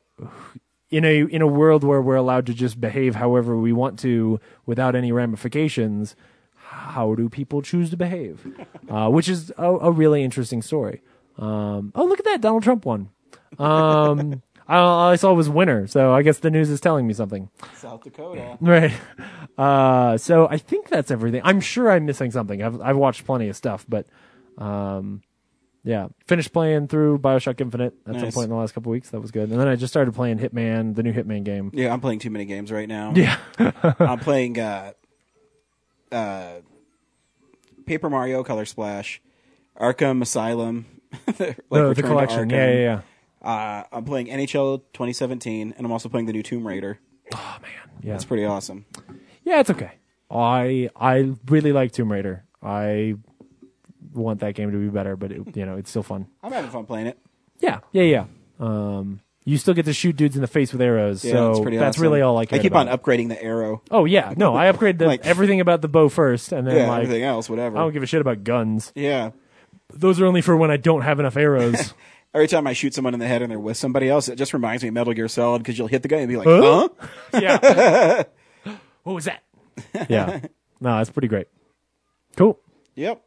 [0.92, 4.40] in a in a world where we're allowed to just behave however we want to
[4.68, 6.16] without any ramifications.
[6.54, 8.46] How do people choose to behave?
[8.90, 11.02] Uh, which is a, a really interesting story.
[11.38, 12.40] Um, oh, look at that!
[12.40, 13.10] Donald Trump won.
[13.60, 17.14] Um, I, all I saw was winter, so I guess the news is telling me
[17.14, 17.50] something.
[17.76, 18.58] South Dakota.
[18.62, 18.92] Right.
[19.58, 21.42] Uh, so I think that's everything.
[21.44, 22.62] I'm sure I'm missing something.
[22.62, 24.06] I've I've watched plenty of stuff, but
[24.60, 25.24] um,
[25.84, 29.10] Yeah, finished playing through Bioshock Infinite at some point in the last couple weeks.
[29.10, 31.72] That was good, and then I just started playing Hitman, the new Hitman game.
[31.74, 33.14] Yeah, I'm playing too many games right now.
[33.16, 34.92] Yeah, I'm playing uh,
[36.12, 36.52] uh,
[37.88, 39.24] Paper Mario Color Splash,
[39.80, 40.86] Arkham Asylum,
[41.28, 42.50] like the, the Return to collection.
[42.52, 42.74] Yeah, Arkham.
[42.74, 43.02] yeah, yeah.
[43.42, 47.00] Uh, I'm playing NHL 2017, and I'm also playing the new Tomb Raider.
[47.34, 47.72] Oh man,
[48.02, 48.86] yeah, It's pretty awesome.
[49.44, 49.60] yeah.
[49.60, 49.92] It's okay.
[50.32, 52.44] I I really like Tomb Raider.
[52.64, 53.16] I
[54.14, 56.28] want that game to be better, but it, you know it's still fun.
[56.44, 57.20] I'm having fun playing it.
[57.60, 58.26] Yeah, yeah, yeah.
[58.60, 61.60] Um, you still get to shoot dudes in the face with arrows, Yeah, so it's
[61.62, 62.04] pretty that's awesome.
[62.04, 62.88] really all I care I keep about.
[62.90, 63.82] on upgrading the arrow.
[63.92, 66.90] Oh yeah, no, I upgrade the, Like- everything about the bow first, and then Yeah,
[66.90, 67.78] like everything else, whatever.
[67.78, 68.92] I don't give a shit about guns.
[68.96, 69.32] yeah.
[69.94, 71.94] Those are only for when I don't have enough arrows.
[72.34, 74.54] Every time I shoot someone in the head and they're with somebody else, it just
[74.54, 76.90] reminds me of Metal Gear Solid because you'll hit the guy and be like, huh?
[77.34, 78.24] yeah.
[79.04, 79.44] what was that?
[80.10, 80.42] Yeah.
[80.80, 81.48] No, that's pretty great.
[82.36, 82.60] Cool.
[82.96, 83.22] Yep.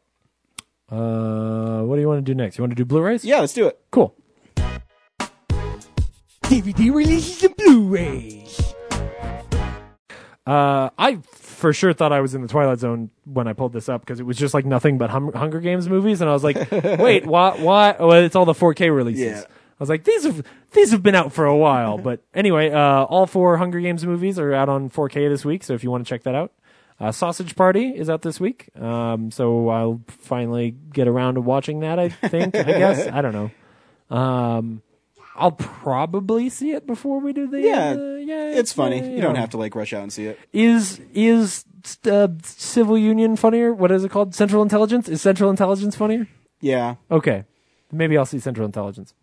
[0.89, 2.57] Uh, what do you want to do next?
[2.57, 3.25] You want to do Blu-rays?
[3.25, 3.79] Yeah, let's do it.
[3.91, 4.15] Cool.
[6.43, 8.73] DVD releases and Blu-rays.
[10.45, 13.87] Uh, I for sure thought I was in the Twilight Zone when I pulled this
[13.87, 16.43] up because it was just like nothing but hum- Hunger Games movies, and I was
[16.43, 17.59] like, wait, what?
[17.59, 17.97] What?
[17.99, 19.23] Oh, it's all the 4K releases.
[19.23, 19.41] Yeah.
[19.41, 23.03] I was like, these have these have been out for a while, but anyway, uh,
[23.03, 25.63] all four Hunger Games movies are out on 4K this week.
[25.63, 26.51] So if you want to check that out,
[26.99, 28.69] uh, Sausage Party is out this week.
[28.79, 31.97] Um, so I'll finally get around to watching that.
[31.99, 32.55] I think.
[32.55, 34.15] I guess I don't know.
[34.15, 34.81] Um,
[35.35, 37.61] I'll probably see it before we do the.
[37.61, 38.51] Yeah, uh, yeah.
[38.59, 39.01] It's funny.
[39.01, 39.39] uh, You don't know.
[39.39, 40.39] have to like rush out and see it.
[40.53, 41.65] Is is
[42.05, 43.73] uh, Civil Union funnier?
[43.73, 44.35] What is it called?
[44.35, 45.07] Central Intelligence?
[45.09, 46.27] Is Central Intelligence funnier?
[46.59, 46.95] Yeah.
[47.09, 47.45] Okay,
[47.91, 49.13] maybe I'll see Central Intelligence.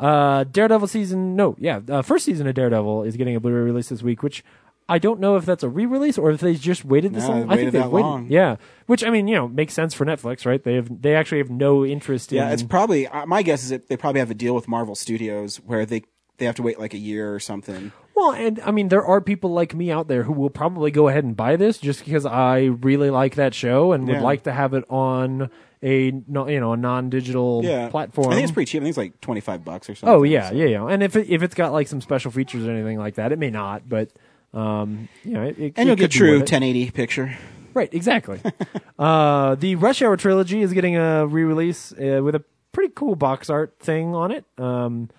[0.00, 3.88] Uh, Daredevil season, no, yeah, uh, first season of Daredevil is getting a Blu-ray release
[3.90, 4.44] this week, which
[4.88, 7.38] I don't know if that's a re-release or if they just waited this No, long.
[7.40, 8.06] they I waited think that they waited.
[8.06, 8.26] long.
[8.28, 10.62] Yeah, which I mean, you know, makes sense for Netflix, right?
[10.62, 12.36] They have they actually have no interest in.
[12.38, 14.94] Yeah, it's probably uh, my guess is that they probably have a deal with Marvel
[14.94, 16.02] Studios where they
[16.36, 17.92] they have to wait like a year or something.
[18.14, 21.08] Well, and I mean, there are people like me out there who will probably go
[21.08, 24.22] ahead and buy this just because I really like that show and would Yeah.
[24.22, 25.50] like to have it on
[25.82, 28.28] a no- you know a non-digital Yeah, platform.
[28.30, 28.82] I think it's pretty cheap.
[28.82, 30.14] I think it's like twenty five bucks or something.
[30.14, 30.86] Oh yeah, yeah, yeah.
[30.86, 33.38] And if it, if it's got like some special features or anything like that, it
[33.38, 34.10] may not, but
[34.54, 37.36] um, you know, it, it, And you'll get true 1080 picture.
[37.74, 38.40] Right, exactly.
[38.98, 43.50] uh, the Rush Hour trilogy is getting a re-release uh, with a pretty cool box
[43.50, 44.44] art thing on it.
[44.58, 45.10] Um,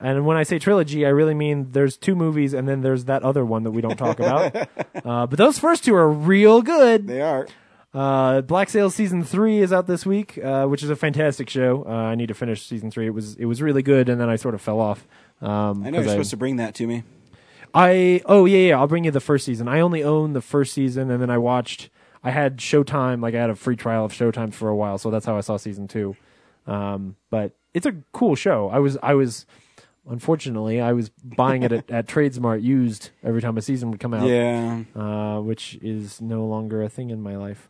[0.00, 3.22] and when I say trilogy, I really mean there's two movies and then there's that
[3.22, 4.56] other one that we don't talk about.
[5.04, 7.06] uh, but those first two are real good.
[7.06, 7.46] They are.
[7.92, 11.84] Uh, Black Sails season three is out this week, uh, which is a fantastic show.
[11.86, 13.06] Uh, I need to finish season three.
[13.06, 15.08] It was it was really good, and then I sort of fell off.
[15.40, 17.02] Um, I know you're supposed to bring that to me.
[17.74, 19.68] I oh yeah yeah I'll bring you the first season.
[19.68, 21.90] I only own the first season, and then I watched.
[22.22, 25.10] I had Showtime, like I had a free trial of Showtime for a while, so
[25.10, 26.16] that's how I saw season two.
[26.66, 28.68] Um, but it's a cool show.
[28.68, 29.46] I was I was
[30.08, 34.14] unfortunately I was buying it at, at Tradesmart used every time a season would come
[34.14, 34.82] out Yeah.
[34.96, 37.68] uh, which is no longer a thing in my life.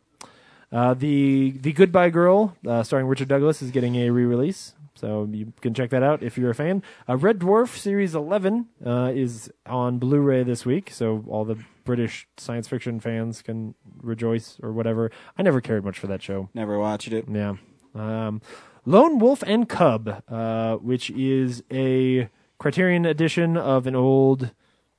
[0.72, 5.52] Uh, the the Goodbye Girl, uh, starring Richard Douglas, is getting a re-release, so you
[5.62, 6.82] can check that out if you're a fan.
[7.08, 12.28] Uh, Red Dwarf Series 11 uh, is on Blu-ray this week, so all the British
[12.36, 15.10] science fiction fans can rejoice or whatever.
[15.38, 16.50] I never cared much for that show.
[16.52, 17.24] Never watched it.
[17.30, 17.56] Yeah.
[17.94, 18.42] Um,
[18.84, 24.50] Lone Wolf and Cub, uh, which is a Criterion edition of an old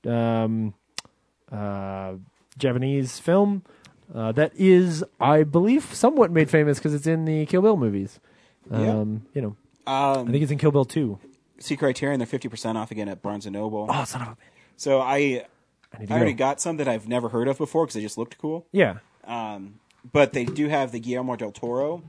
[0.06, 0.74] um,
[1.52, 2.14] uh,
[2.58, 3.64] Japanese film
[4.14, 8.20] uh, that is, I believe, somewhat made famous because it's in the Kill Bill movies.
[8.70, 9.00] Yeah.
[9.00, 9.56] Um, You know,
[9.92, 11.20] Um, I think it's in Kill Bill 2.
[11.60, 13.88] see Criterion, they're 50% off again at Barnes & Noble.
[13.90, 14.36] Oh, son of a bitch.
[14.78, 15.46] So I,
[15.94, 16.38] I I already go.
[16.38, 18.66] got some that I've never heard of before because they just looked cool.
[18.72, 18.98] Yeah.
[19.26, 19.80] Um,
[20.12, 22.04] but they do have the Guillermo del Toro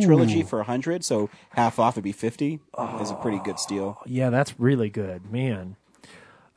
[0.00, 2.58] trilogy for 100 so half off would be 50
[3.00, 5.76] is a pretty good steal Yeah, that's really good, man.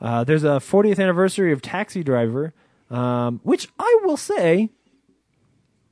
[0.00, 2.52] Uh, there's a 40th anniversary of Taxi Driver,
[2.90, 4.70] um, which I will say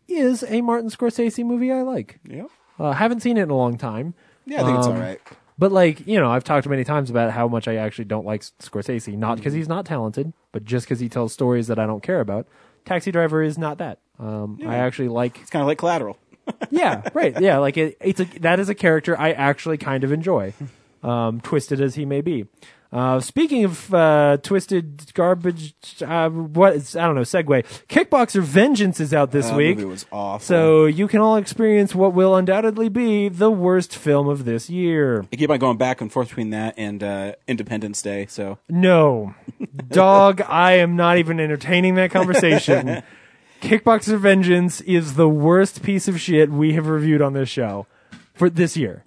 [0.08, 2.18] is a Martin Scorsese movie I like.
[2.28, 2.46] yeah
[2.80, 4.14] Uh, haven't seen it in a long time.
[4.46, 5.20] Yeah i think it's Um, all right
[5.58, 8.40] But like you know, I've talked many times about how much I actually don't like
[8.60, 9.14] Scorsese.
[9.14, 12.20] Not because he's not talented, but just because he tells stories that I don't care
[12.20, 12.46] about.
[12.86, 13.98] Taxi Driver is not that.
[14.18, 15.38] Um, I actually like.
[15.38, 16.16] it's kind of like collateral
[16.70, 17.38] Yeah, right.
[17.38, 20.54] Yeah, like it, it's a that is a character I actually kind of enjoy,
[21.02, 22.46] um, twisted as he may be.
[22.92, 25.74] Uh, speaking of uh, twisted garbage,
[26.04, 27.20] uh, what is, I don't know.
[27.22, 27.64] Segue.
[27.88, 29.76] Kickboxer Vengeance is out this That week.
[29.76, 34.28] movie was awful So you can all experience what will undoubtedly be the worst film
[34.28, 35.24] of this year.
[35.32, 39.36] I keep on going back and forth between that and uh, independence day so No.
[39.88, 43.02] Dog, I am not even entertaining that conversation.
[43.62, 47.86] Kickboxer Vengeance is the worst piece of shit we have reviewed on this show
[48.34, 49.04] for this year.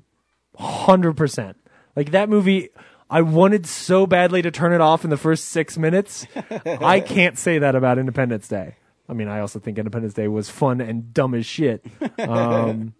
[0.57, 1.57] hundred percent.
[1.95, 2.69] Like that movie,
[3.13, 6.25] I wanted so badly to turn it off in the first six minutes.
[6.65, 8.73] I can't say that about Independence Day.
[9.07, 11.85] I mean, I also think Independence Day was fun and dumb as shit.
[12.19, 12.95] Um,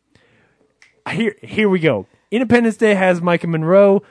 [1.10, 2.06] here, here we go.
[2.30, 4.04] Independence Day has Maika Monroe.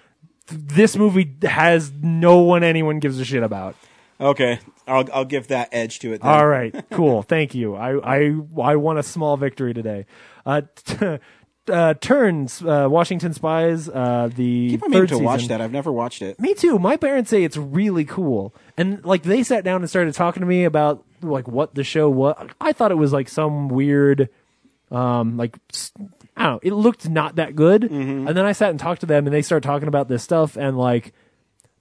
[0.48, 3.76] This movie has no one anyone gives a shit about.
[4.20, 6.20] Okay, I'll I'll give that edge to it.
[6.20, 6.30] Then.
[6.30, 7.22] All right, cool.
[7.34, 7.74] Thank you.
[7.74, 10.06] I I I won a small victory today.
[10.44, 11.18] Uh, t-
[11.70, 13.88] uh turns uh, Washington Spies.
[13.88, 15.60] Uh, the Keep on meaning third to watch that.
[15.60, 16.40] I've never watched it.
[16.40, 16.78] Me too.
[16.78, 20.46] My parents say it's really cool, and like they sat down and started talking to
[20.46, 22.34] me about like what the show was.
[22.60, 24.28] I thought it was like some weird,
[24.90, 25.92] um, like s-
[26.36, 26.60] I don't know.
[26.62, 29.42] It looked not that good, and then I sat and talked to them, and they
[29.42, 31.12] started talking about this stuff, and like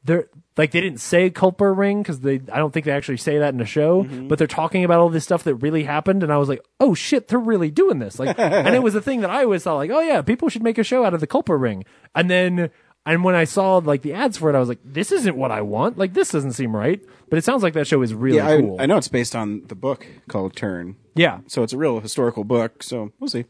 [0.03, 3.37] they're like they didn't say Culper ring because they I don't think they actually say
[3.39, 4.27] that in the show, mm-hmm.
[4.27, 6.93] but they're talking about all this stuff that really happened, and I was like, oh
[6.93, 8.19] shit, they're really doing this.
[8.19, 10.63] Like, and it was a thing that I always thought like, oh yeah, people should
[10.63, 11.83] make a show out of the Culper ring,
[12.15, 12.69] and then.
[13.03, 15.49] And when I saw like the ads for it, I was like, "This isn't what
[15.49, 15.97] I want.
[15.97, 18.59] Like, this doesn't seem right." But it sounds like that show is really yeah, I,
[18.59, 18.75] cool.
[18.79, 20.97] I know it's based on the book called Turn.
[21.15, 22.83] Yeah, So it's a real historical book.
[22.83, 23.45] So we'll see.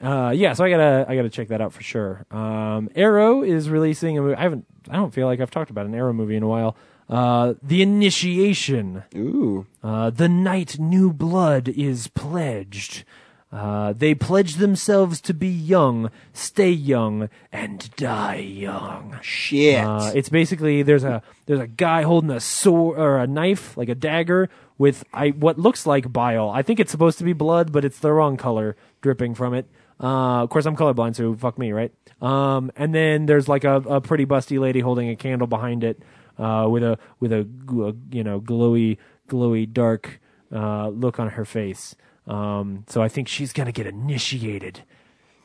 [0.00, 0.52] Uh, yeah.
[0.52, 2.24] So I gotta, I gotta check that out for sure.
[2.30, 4.34] Um, Arrow is releasing a movie.
[4.36, 6.76] I haven't, I don't feel like I've talked about an Arrow movie in a while.
[7.08, 9.04] Uh, the Initiation.
[9.14, 13.04] Ooh, Uh, the night new blood is pledged.
[13.52, 19.16] Uh, they pledge themselves to be young, stay young, and die young.
[19.22, 19.84] shit.
[19.84, 23.88] Uh, it's basically there's a there's a guy holding a sword or a knife, like
[23.88, 26.50] a dagger, with I what looks like bile.
[26.50, 29.66] I think it's supposed to be blood, but it's the wrong color dripping from it.
[30.00, 31.92] Uh, of course, I'm colorblind, so fuck me, right?
[32.20, 36.02] Um, and then there's like a, a pretty busty lady holding a candle behind it,
[36.38, 40.20] uh, with a with a, a you know glowy glowy dark
[40.52, 41.94] uh, look on her face.
[42.26, 44.82] Um, so I think she's gonna get initiated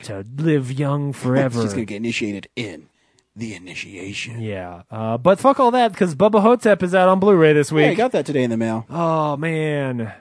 [0.04, 1.60] to live young forever.
[1.62, 2.88] She's gonna get initiated in
[3.36, 4.40] the initiation.
[4.40, 7.78] Yeah, uh, but fuck all that because Bubba Ho-Tep is out on Blu-ray this Yeah,
[7.84, 7.98] I week.
[7.98, 8.86] got that today in the mail.
[8.90, 10.12] oh man,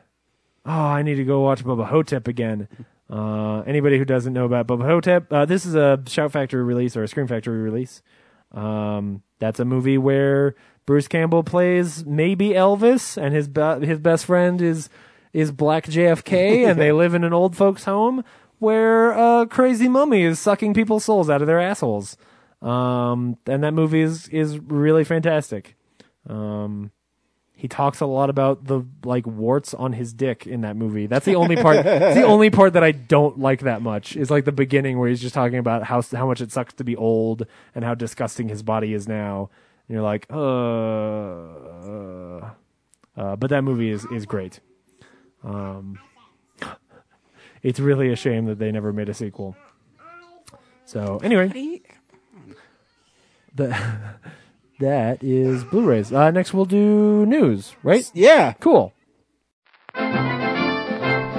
[0.65, 2.67] oh I need to go watch Bubba Ho-Tep again.
[3.09, 6.95] Uh, anybody who doesn't know about Bubba Ho-Tep, uh, this is a Shout Factory release
[6.95, 8.01] or a Scream Factory release.
[8.51, 14.25] Um, that's a movie where Bruce Campbell plays maybe Elvis, and his be- his best
[14.25, 14.89] friend is
[15.33, 18.23] is Black JFK, and they live in an old folks' home
[18.59, 22.17] where a crazy mummy is sucking people's souls out of their assholes.
[22.61, 25.75] Um, and that movie is is really fantastic.
[26.27, 26.91] Um,
[27.59, 31.07] he talks a lot about the like warts on his dick in that movie.
[31.07, 31.85] That's the only part.
[31.85, 34.15] it's the only part that I don't like that much.
[34.15, 36.85] Is like the beginning where he's just talking about how how much it sucks to
[36.85, 37.45] be old
[37.75, 39.49] and how disgusting his body is now.
[39.89, 40.37] And you're like, uh,
[43.17, 44.61] uh but that movie is is great.
[45.43, 45.99] Um,
[47.61, 49.57] it's really a shame that they never made a sequel.
[50.85, 51.81] So anyway,
[53.53, 53.77] the,
[54.79, 56.11] that is Blu-rays.
[56.11, 58.09] Uh, next we'll do news, right?
[58.13, 58.53] Yeah.
[58.59, 58.93] Cool.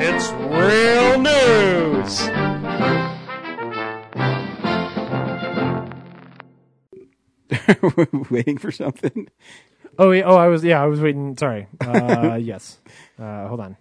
[0.02, 2.28] It's real news.
[8.30, 9.28] Waiting for something.
[9.98, 11.36] Oh, yeah, oh, I was yeah, I was waiting.
[11.36, 11.66] Sorry.
[11.80, 12.78] Uh, yes.
[13.18, 13.76] Uh, hold on.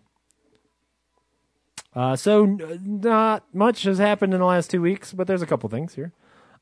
[1.96, 5.46] Uh, so n- not much has happened in the last two weeks, but there's a
[5.46, 6.12] couple things here.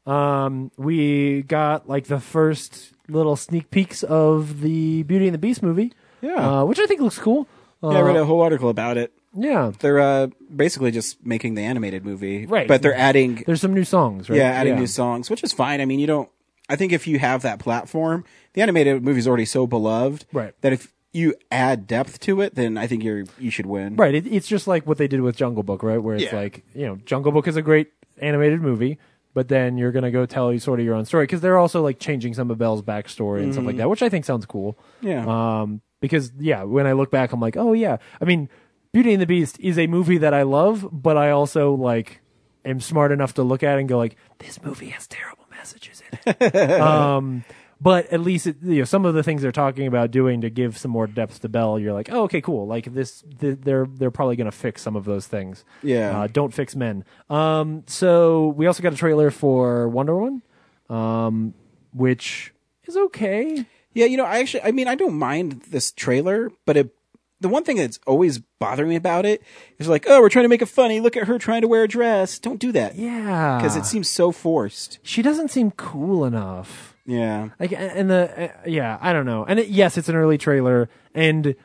[0.08, 5.62] Um, we got like the first little sneak peeks of the Beauty and the Beast
[5.62, 6.62] movie, Yeah.
[6.62, 7.48] uh, which I think looks cool.
[7.84, 9.12] Uh, yeah, I read a whole article about it.
[9.38, 9.72] yeah.
[9.80, 12.68] They're uh, basically just making the animated movie, Right.
[12.68, 14.38] But they're adding, There's some new songs, right?
[14.38, 15.82] yeah, adding new songs, which is fine.
[15.82, 16.30] I mean, you don't.
[16.70, 20.54] I think if you have that platform, the animated movie is already so beloved, Right.
[20.62, 24.16] That if you add depth to it, then I think you're you should win, Right.
[24.16, 25.98] It, it's just like what they did with Jungle Book, right?
[26.02, 26.36] Where it's Yeah.
[26.36, 27.88] like, you know, Jungle Book is a great
[28.20, 28.98] animated movie,
[29.38, 31.60] but then you're going to go tell you sort of your own story because they're
[31.60, 34.48] also like changing some of Belle's backstory and stuff like that, which I think sounds
[34.48, 34.80] cool.
[35.04, 35.08] Mm-hmm.
[35.10, 35.60] Yeah.
[35.62, 37.98] Um, because, yeah, when I look back, I'm like, oh, yeah.
[38.20, 38.50] I mean,
[38.94, 42.20] Beauty and the Beast is a movie that I love, but I also, like,
[42.66, 46.02] am smart enough to look at it and go, like, this movie has terrible messages
[46.12, 46.72] in it.
[46.82, 47.46] um,
[47.80, 50.50] but at least it, you know some of the things they're talking about doing to
[50.50, 52.66] give some more depth to Belle, you're like, oh, okay, cool.
[52.68, 55.64] Like this, th- they're they're probably going to fix some of those things.
[55.84, 56.22] Yeah.
[56.22, 57.06] uh, don't fix men.
[57.30, 60.42] Um, so we also got a trailer for Wonder Woman,
[60.90, 61.54] um,
[61.94, 62.54] which
[62.86, 63.66] is okay.
[63.94, 66.94] Yeah, you know, I actually, I mean, I don't mind this trailer, but it,
[67.42, 69.42] the one thing that's always bothering me about it
[69.80, 71.00] is like, oh, we're trying to make it funny.
[71.00, 72.38] Look at her trying to wear a dress.
[72.40, 72.96] Don't do that.
[72.96, 75.00] Yeah, Because it seems so forced.
[75.04, 76.96] she doesn't seem cool enough.
[77.08, 77.50] Yeah.
[77.60, 79.46] Like and the uh, yeah, I don't know.
[79.46, 81.56] And it, yes, it's an early trailer, and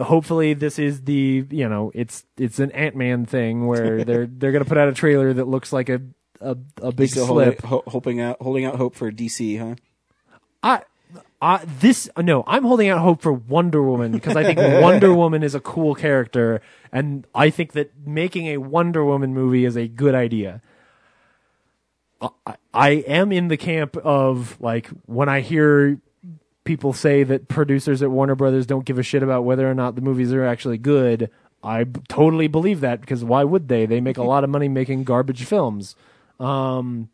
[0.00, 4.52] hopefully this is the you know it's it's an Ant Man thing where they're they're
[4.52, 6.02] gonna put out a trailer that looks like a
[6.42, 7.62] a, a big Still holding, slip.
[7.62, 9.74] ho- hoping out, holding out hope for DC, huh?
[10.62, 10.82] I,
[11.40, 15.42] I this no, I'm holding out hope for Wonder Woman because I think Wonder Woman
[15.42, 16.60] is a cool character,
[16.92, 20.60] and I think that making a Wonder Woman movie is a good idea.
[22.22, 25.98] I, I am in the camp of like when I hear
[26.64, 29.94] people say that producers at Warner Brothers don't give a shit about whether or not
[29.94, 31.30] the movies are actually good.
[31.62, 33.86] I b- totally believe that because why would they?
[33.86, 35.94] They make a lot of money making garbage films.
[36.38, 37.08] Um,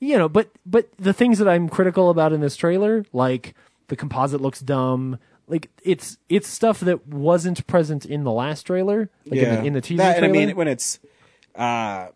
[0.00, 3.54] you know, but but the things that I'm critical about in this trailer, like
[3.88, 9.10] the composite looks dumb, like it's it's stuff that wasn't present in the last trailer,
[9.26, 11.00] like in, the, in the teaser That- and I mean, when it's
[11.54, 12.08] uh,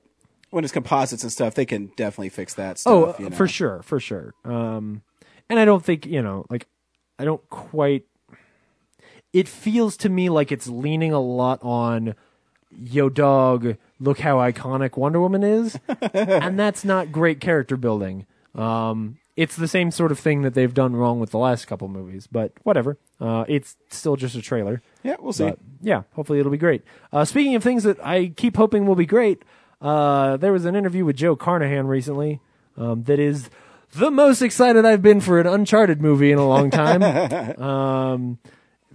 [0.51, 3.20] when it's composites and stuff, they can definitely fix that oh, stuff.
[3.20, 3.36] you know?
[3.36, 4.34] for sure, for sure.
[4.44, 5.03] Um,
[5.49, 6.66] and I don't think you know, like
[7.18, 8.05] I don't quite.
[9.32, 12.14] It feels to me like it's leaning a lot on,
[12.70, 13.76] yo, dog.
[14.01, 15.78] Look how iconic Wonder Woman is,
[16.12, 18.26] and that's not great character building.
[18.55, 21.86] Um, it's the same sort of thing that they've done wrong with the last couple
[21.86, 22.99] movies, but whatever.
[23.20, 24.82] Uh, it's still just a trailer.
[25.05, 25.44] Yeah, we'll see.
[25.44, 26.82] But, yeah, hopefully it'll be great.
[27.12, 29.44] Uh, speaking of things that I keep hoping will be great,
[29.80, 32.40] uh, there was an interview with Joe Carnahan recently
[32.76, 33.50] um, that is
[33.92, 37.02] the most excited I've been for an Uncharted movie in a long time.
[37.60, 38.38] um,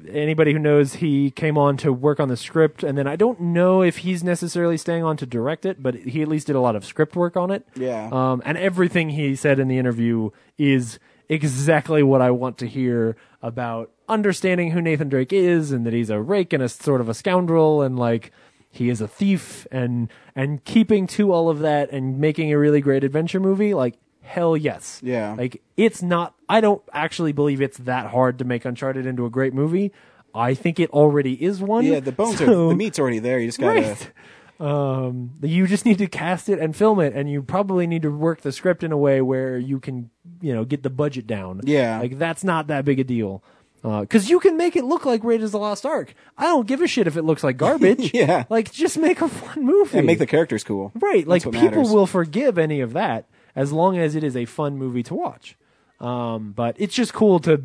[0.08, 3.40] anybody who knows, he came on to work on the script, and then I don't
[3.40, 6.62] know if he's necessarily staying on to direct it, but he at least did a
[6.62, 7.68] lot of script work on it.
[7.76, 8.10] Yeah.
[8.12, 13.16] Um, and everything he said in the interview is exactly what I want to hear
[13.42, 17.10] about understanding who Nathan Drake is and that he's a rake and a sort of
[17.10, 18.32] a scoundrel and like
[18.74, 22.82] he is a thief and and keeping to all of that and making a really
[22.82, 25.00] great adventure movie like hell yes.
[25.04, 25.36] Yeah.
[25.38, 29.30] Like it's not I don't actually believe it's that hard to make Uncharted into a
[29.30, 29.92] great movie.
[30.34, 31.86] I think it already is one.
[31.86, 33.40] yeah, the bones are the meat's already there.
[33.40, 33.82] You just gotta.
[33.82, 34.12] Right.
[34.60, 38.10] Um, you just need to cast it and film it, and you probably need to
[38.10, 40.10] work the script in a way where you can,
[40.42, 41.62] you know, get the budget down.
[41.64, 42.00] Yeah.
[42.00, 43.44] like that's not that big a deal.
[43.84, 46.14] Because you can make it look like Raiders of the Lost Ark.
[46.38, 48.12] I don't give a shit if it looks like garbage.
[48.14, 48.46] Yeah.
[48.50, 50.92] like just make a fun movie And make the characters cool.
[50.96, 51.28] right.
[51.28, 51.92] Like people matters.
[51.92, 55.58] will forgive any of that as long as it is a fun movie to watch.
[56.00, 57.62] Um, but it's just cool to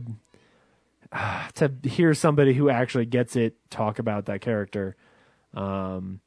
[1.55, 4.97] to hear somebody who actually gets it talk about that character.
[5.55, 6.21] Um,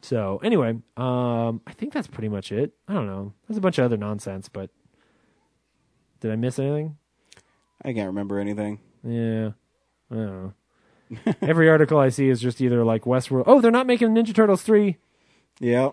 [0.00, 2.72] so anyway, um, I think that's pretty much it.
[2.88, 3.32] I don't know.
[3.46, 4.70] There's a bunch of other nonsense, but
[6.20, 6.96] did I miss anything?
[7.84, 8.80] I can't remember anything.
[9.06, 9.50] Yeah,
[10.10, 10.54] I don't know.
[11.40, 13.44] Every article I see is just either like Westworld.
[13.46, 14.96] Oh, they're not making Ninja Turtles three.
[15.60, 15.90] Yeah,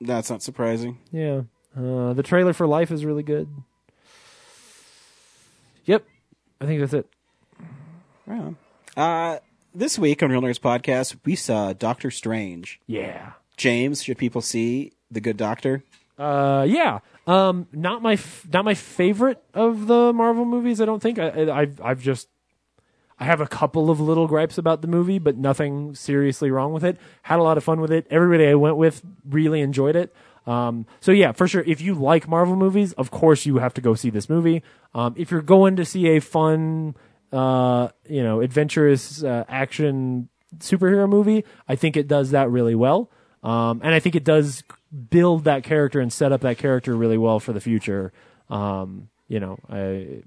[0.00, 0.98] that's not surprising.
[1.12, 1.42] Yeah.
[1.76, 3.48] Uh, the trailer for Life is really good.
[5.84, 6.04] Yep.
[6.60, 7.06] I think that's it.
[8.26, 8.56] Right on.
[8.96, 9.38] Uh,
[9.74, 12.80] this week on Real Nerds Podcast, we saw Doctor Strange.
[12.86, 13.32] Yeah.
[13.56, 15.84] James, should people see the Good Doctor?
[16.18, 17.00] Uh, yeah.
[17.26, 20.80] Um, not my f- not my favorite of the Marvel movies.
[20.80, 21.18] I don't think.
[21.18, 22.28] I, I I've I've just
[23.18, 26.84] I have a couple of little gripes about the movie, but nothing seriously wrong with
[26.84, 26.98] it.
[27.22, 28.06] Had a lot of fun with it.
[28.10, 30.14] Everybody I went with really enjoyed it.
[30.46, 31.62] Um, so yeah, for sure.
[31.66, 34.62] If you like Marvel movies, of course you have to go see this movie.
[34.94, 36.96] Um, if you're going to see a fun,
[37.32, 43.10] uh, you know, adventurous uh, action superhero movie, I think it does that really well.
[43.42, 44.64] Um, and I think it does
[45.10, 48.12] build that character and set up that character really well for the future.
[48.48, 50.22] Um, you know, I,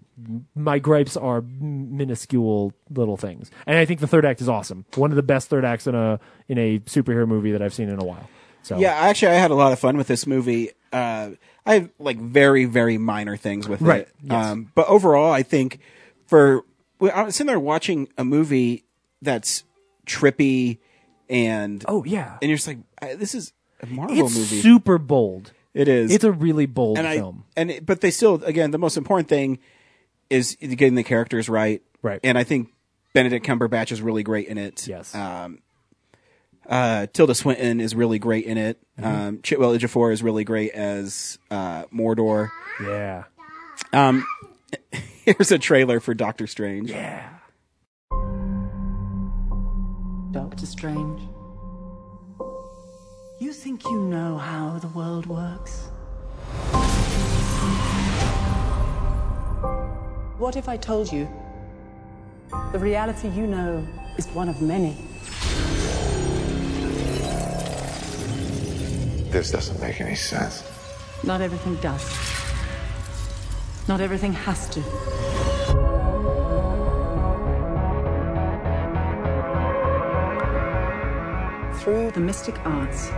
[0.56, 4.86] my gripes are minuscule little things, and I think the third act is awesome.
[4.96, 7.90] One of the best third acts in a in a superhero movie that I've seen
[7.90, 8.30] in a while.
[8.64, 10.72] So Yeah, actually, I had a lot of fun with this movie.
[10.92, 11.32] Uh,
[11.66, 14.10] I have like very, very minor things with Right, it.
[14.24, 14.46] yes.
[14.48, 15.80] Um, but overall, I think
[16.26, 16.64] for
[17.02, 18.86] I was sitting there watching a movie
[19.22, 19.64] that's
[20.06, 20.80] trippy
[21.30, 22.80] and oh yeah, and you're just like,
[23.20, 24.62] this is a Marvel it's movie.
[24.62, 25.52] super bold.
[25.78, 26.12] It is.
[26.14, 27.46] It's a really bold and I film.
[27.56, 29.60] and it, but they still again the most important thing
[30.30, 31.82] is getting the characters right.
[32.02, 32.20] Right.
[32.24, 32.70] And I think
[33.14, 34.88] Benedict Cumberbatch is really great in it.
[34.88, 35.14] Yes.
[35.16, 35.60] Um,
[36.68, 38.78] uh, Tilda Swinton is really great in it.
[39.00, 39.06] Mm-hmm.
[39.28, 42.50] Um, Chiwetel Ejiofor is really great as uh, Mordo.
[42.84, 43.24] yeah,
[43.94, 44.26] Um,
[45.26, 46.92] here's a trailer for Doctor Strange.
[46.92, 47.30] yeah.
[50.32, 51.22] Doctor Strange.
[53.40, 55.90] You think you know how the world works?
[60.40, 61.30] What if I told you
[62.72, 63.86] the reality you know
[64.18, 64.98] is one of many?
[69.30, 70.64] This doesn't make any sense.
[71.24, 72.12] Not everything does.
[73.88, 74.82] Not everything has to.
[81.84, 83.12] Through the mystic arts,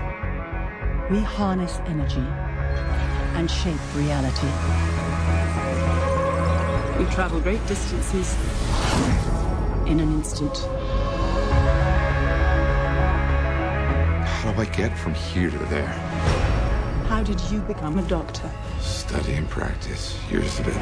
[1.09, 2.25] we harness energy
[3.35, 4.47] and shape reality.
[6.99, 8.35] We travel great distances
[9.87, 10.55] in an instant.
[14.27, 15.87] How do I get from here to there?
[17.07, 18.51] How did you become a doctor?
[18.79, 20.75] Study and practice, years of it.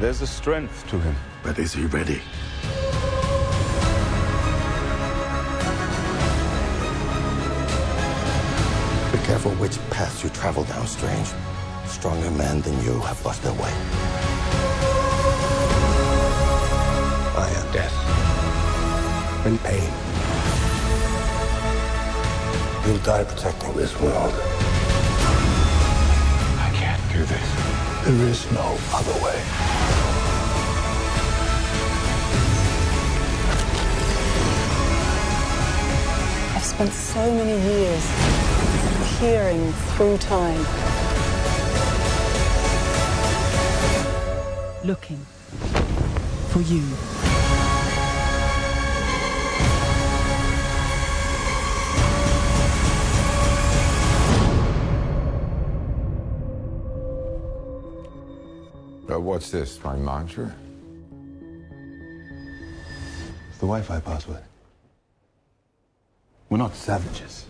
[0.00, 1.14] There's a strength to him.
[1.42, 2.22] But is he ready?
[9.40, 11.28] Careful which path you travel down, Strange.
[11.86, 13.72] Stronger men than you have lost their way.
[17.40, 17.96] I am death.
[19.46, 19.90] And pain.
[22.84, 24.34] You'll die protecting this world.
[26.58, 27.48] I can't do this.
[28.04, 29.40] There is no other way.
[36.54, 38.29] I've spent so many years
[39.20, 40.56] peering through time,
[44.82, 45.18] looking
[46.48, 46.82] for you.
[59.06, 60.56] Uh, what's this, my mantra?
[63.50, 64.42] It's the Wi Fi password.
[66.48, 67.49] We're not savages.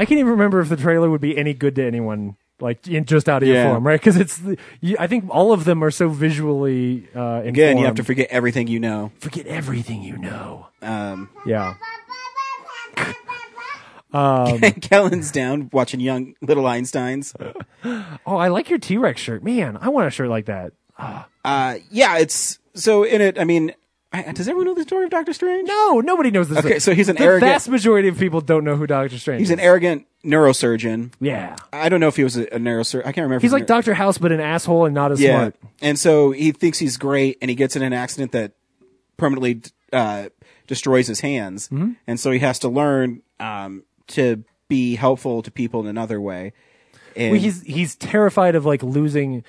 [0.00, 3.04] I can't even remember if the trailer would be any good to anyone, like in
[3.04, 3.62] just audio Yeah.
[3.64, 4.00] Your form, right?
[4.00, 7.06] Because it's, the, you, I think all of them are so visually.
[7.14, 9.12] Uh, Again, you have to forget everything you know.
[9.18, 10.68] forget everything you know.
[10.82, 11.74] Um, Yeah.
[14.12, 17.32] Um, Kellen's down watching young little Einsteins.
[18.26, 19.78] oh, I like your T Rex shirt, man.
[19.80, 20.72] I want a shirt like that.
[21.44, 23.38] Uh, yeah, it's so in it.
[23.38, 23.72] I mean,
[24.12, 25.68] I, does everyone know the story of Doctor Strange?
[25.68, 26.58] No, nobody knows this.
[26.64, 29.42] Okay, so he's an the arrogant- vast majority of people don't know who Doctor Strange.
[29.42, 29.48] Is.
[29.48, 29.58] He's is.
[29.58, 31.12] an arrogant neurosurgeon.
[31.20, 33.00] Yeah, I don't know if he was a, a neurosurgeon.
[33.00, 33.36] I can't remember.
[33.36, 35.36] if he's like neur- Doctor House, but an asshole and not as yeah.
[35.38, 35.56] smart.
[35.80, 38.52] And so he thinks he's great, and he gets in an accident that
[39.16, 40.28] permanently uh,
[40.66, 41.92] destroys his hands, Mm-hmm.
[42.06, 46.52] and so he has to learn um, to be helpful to people in another way.
[47.16, 49.44] And Well, he's he's terrified of like losing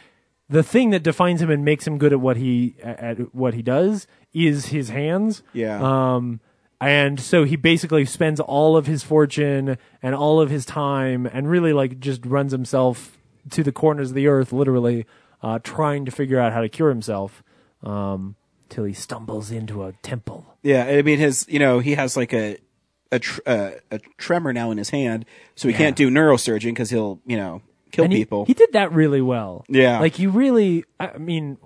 [0.49, 3.61] the thing that defines him and makes him good at what he at what he
[3.61, 5.43] does is his hands.
[5.53, 5.79] Yeah.
[6.15, 6.39] Um
[6.79, 11.49] and so he basically spends all of his fortune and all of his time and
[11.49, 13.17] really like just runs himself
[13.51, 15.05] to the corners of the earth literally
[15.43, 17.43] uh trying to figure out how to cure himself
[17.83, 18.35] um
[18.69, 20.45] till he stumbles into a temple.
[20.63, 20.85] yeah.
[20.85, 22.57] I mean, his you know he has like a
[23.11, 25.25] a tr- uh, a tremor now in his hand,
[25.55, 25.77] so he Yeah.
[25.79, 27.61] can't do neurosurgeon because he'll you know
[27.91, 28.45] kill he- people.
[28.45, 29.65] He, did that really well.
[29.67, 29.99] Yeah.
[29.99, 31.57] Like you really, I mean,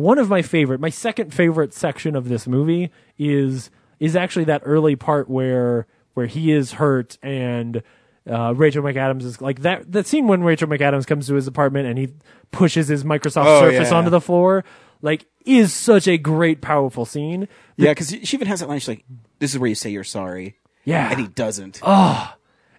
[0.00, 4.62] one of my favorite, my second favorite section of this movie is is actually that
[4.64, 7.82] early part where where he is hurt and
[8.30, 11.86] uh, Rachel McAdams is like that that scene when Rachel McAdams comes to his apartment
[11.88, 12.08] and he
[12.50, 13.96] pushes his Microsoft Oh, Surface yeah.
[13.96, 14.64] onto the floor,
[15.02, 17.48] like is such a great powerful scene.
[17.76, 18.78] yeah, because she even has that line.
[18.78, 19.04] She's like,
[19.38, 21.10] "This is where you say you're sorry." Yeah.
[21.10, 21.80] and he doesn't.
[21.82, 22.32] Oh,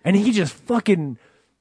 [0.04, 1.18] and he just fucking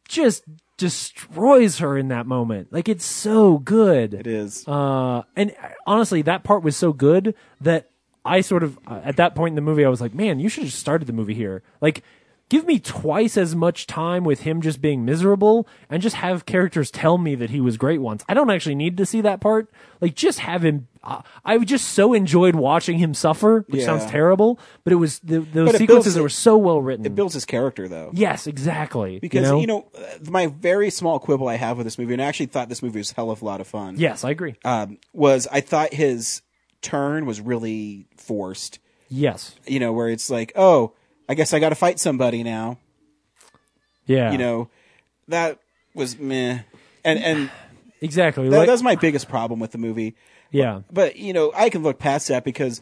[0.08, 0.42] just
[0.80, 2.72] destroys her in that moment.
[2.72, 4.14] Like it's so good.
[4.14, 4.66] It is.
[4.66, 5.54] Uh, and
[5.86, 7.90] honestly, that part was so good that
[8.24, 10.48] I sort of uh, at that point in the movie, I was like, man, you
[10.48, 11.62] should have started the movie here.
[11.82, 12.02] Like,
[12.50, 16.90] give me twice as much time with him just being miserable, and just have characters
[16.90, 18.22] tell me that he was great once.
[18.28, 19.70] I don't actually need to see that part.
[20.02, 20.88] Like, just have him.
[21.02, 23.86] Uh, I just so enjoyed watching him suffer, which Yeah.
[23.86, 27.06] sounds terrible, but it was the, those it sequences that were so well written.
[27.06, 28.10] It builds his character though.
[28.12, 29.18] Yes, exactly.
[29.18, 32.12] Because you know, you know, uh, my very small quibble I have with this movie,
[32.12, 33.94] and I actually thought this movie was a hell of a lot of fun.
[33.96, 34.56] yes, I agree.
[34.64, 36.42] um, was I thought his
[36.82, 38.78] turn was really forced.
[39.08, 40.92] yes, You know, where it's like, oh,
[41.30, 42.78] I guess I got to fight somebody now.
[44.06, 44.68] yeah, You know,
[45.28, 45.58] that
[45.94, 46.60] was meh,
[47.04, 47.50] and and
[48.00, 48.48] exactly.
[48.48, 50.16] that, Like- that's my biggest problem with the movie.
[50.50, 52.80] yeah, But you know, I can look past that because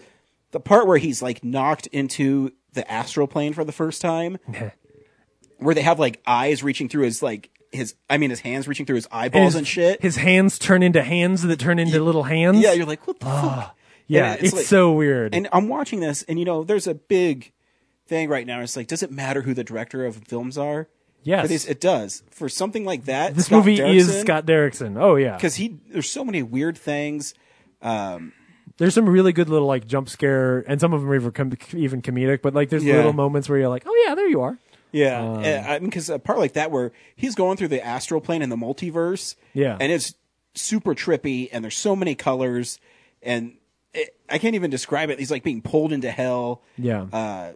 [0.53, 4.39] the part where he's like knocked into the astral plane for the first time,
[5.59, 8.87] where they have like eyes reaching through his like his, I mean, his hands reaching
[8.87, 10.01] through his eyeballs his, and shit.
[10.01, 12.61] His hands turn into hands that turn into little hands.
[12.61, 13.77] yeah, you're like, what the ah, fuck?
[14.07, 15.35] yeah, And it's, like- so weird.
[15.35, 17.53] And I'm watching this, and you know, there's a big
[18.09, 18.61] thing right now.
[18.61, 20.89] It's like, does it matter who the director of films are?
[21.23, 21.67] Yes.
[21.67, 22.23] It does.
[22.31, 24.99] For something like that, this Scott movie is Scott Derrickson.
[25.01, 27.35] Oh yeah, because he there's so many weird things.
[27.83, 28.33] Um,
[28.79, 31.53] there's some really good little like jump scare, and some of them are even, com-
[31.75, 32.41] even comedic.
[32.43, 32.97] But like, there's Yeah.
[32.97, 34.59] little moments where you're like, oh yeah, there you are.
[34.91, 37.85] Yeah, Um, uh, I mean, because a part like that where he's going through the
[37.85, 39.35] astral plane and the multiverse.
[39.53, 39.77] Yeah.
[39.81, 40.15] and it's
[40.55, 42.79] super trippy, and there's so many colors,
[43.23, 43.55] and
[43.93, 45.19] it, I can't even describe it.
[45.19, 46.63] He's like being pulled into hell.
[46.79, 47.03] Yeah.
[47.13, 47.53] uh,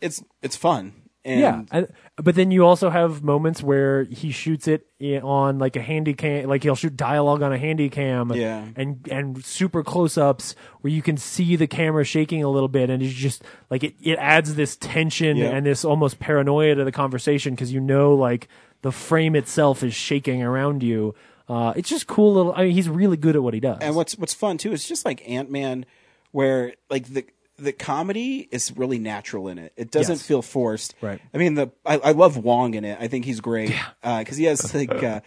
[0.00, 0.92] it's it's fun.
[1.24, 1.40] And
[1.72, 1.82] yeah,
[2.22, 4.86] but then you also have moments where he shoots it
[5.24, 8.64] on like a handy cam, like he'll shoot dialogue on a handy cam, Yeah.
[8.76, 12.90] and and super close ups where you can see the camera shaking a little bit,
[12.90, 15.46] and it's just like it, it adds this tension Yeah.
[15.50, 18.46] and this almost paranoia to the conversation because you know like
[18.82, 21.12] the frame itself is shaking around you.
[21.48, 22.52] Uh, it's just cool little.
[22.54, 23.78] I mean, he's really good at what he does.
[23.80, 25.86] And what's what's fun too is just like Ant Man,
[26.30, 27.24] where like the
[27.58, 29.72] the comedy is really natural in it.
[29.76, 30.26] It doesn't Yes.
[30.26, 30.94] feel forced.
[31.00, 31.20] Right.
[31.32, 32.98] I mean, the I, I love Wong in it.
[33.00, 35.20] I think he's great because he has like uh,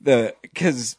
[0.00, 0.96] the because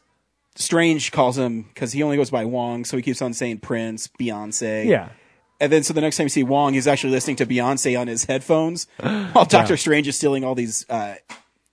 [0.56, 4.08] Strange calls him because he only goes by Wong, so he keeps on saying Prince,
[4.18, 4.86] Beyonce.
[4.86, 5.10] Yeah.
[5.58, 8.08] And then, so the next time you see Wong, he's actually listening to Beyonce on
[8.08, 9.76] his headphones, while Doctor Yeah.
[9.76, 11.14] Strange is stealing all these uh,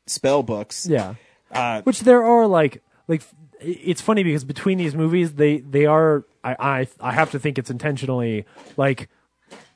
[0.07, 0.87] spell books.
[0.87, 1.15] Yeah.
[1.51, 3.21] Uh, Which there are like like
[3.63, 7.57] it's funny because between these movies they they are I I I have to think
[7.57, 8.45] it's intentionally
[8.77, 9.09] like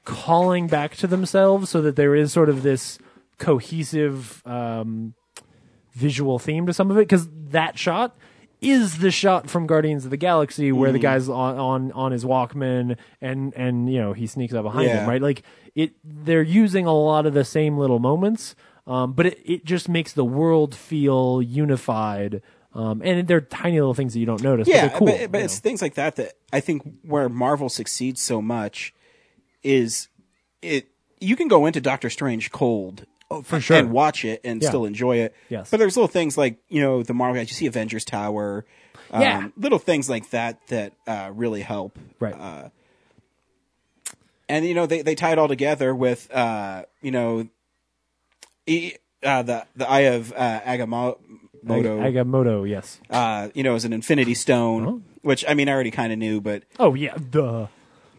[0.05, 2.97] calling back to themselves so that there is sort of this
[3.37, 5.13] cohesive um
[5.93, 8.15] visual theme to some of it cuz that shot
[8.59, 11.01] is the shot from Guardians of the Galaxy where the Mhm.
[11.03, 15.01] guy's on, on on his Walkman and and you know he sneaks up behind Yeah.
[15.01, 15.43] him right like
[15.75, 18.55] it they're using a lot of the same little moments
[18.87, 22.41] um, but it, it just makes the world feel unified
[22.77, 25.41] um, and they're tiny little things that you don't notice yeah, but cool but, but
[25.41, 25.69] it's know.
[25.69, 28.93] things like that that I think where Marvel succeeds so much
[29.63, 30.07] is
[30.61, 30.87] it.
[31.19, 33.05] You can go into Doctor Strange cold.
[33.29, 33.75] Oh, for sure.
[33.75, 34.69] and watch it and Yeah.
[34.69, 35.35] still enjoy it.
[35.49, 35.69] Yes.
[35.69, 37.49] but there's little things like you know the Marvel guys.
[37.49, 38.63] You see Avengers Tower,
[39.11, 39.47] um, Yeah.
[39.57, 41.99] little things like that that uh, really help.
[42.21, 42.33] Right.
[42.33, 42.69] Uh,
[44.47, 47.47] and you know they they tie it all together with uh, you know,
[48.65, 51.17] e, uh, the the Eye of uh, Agamotto.
[51.67, 56.11] Agamotto yes uh, you know, as an Infinity Stone, which I mean I already kind
[56.13, 57.67] of knew, but oh yeah duh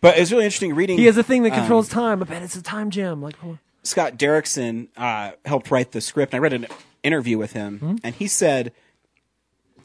[0.01, 0.97] but it's really interesting reading.
[0.99, 3.35] he has a thing that um, controls time I bet it's a time gem like
[3.45, 3.59] oh.
[3.83, 6.35] Scott Derrickson uh, helped write the script.
[6.35, 6.67] I read an
[7.03, 7.97] interview with him, Hmm?
[8.05, 8.73] and he said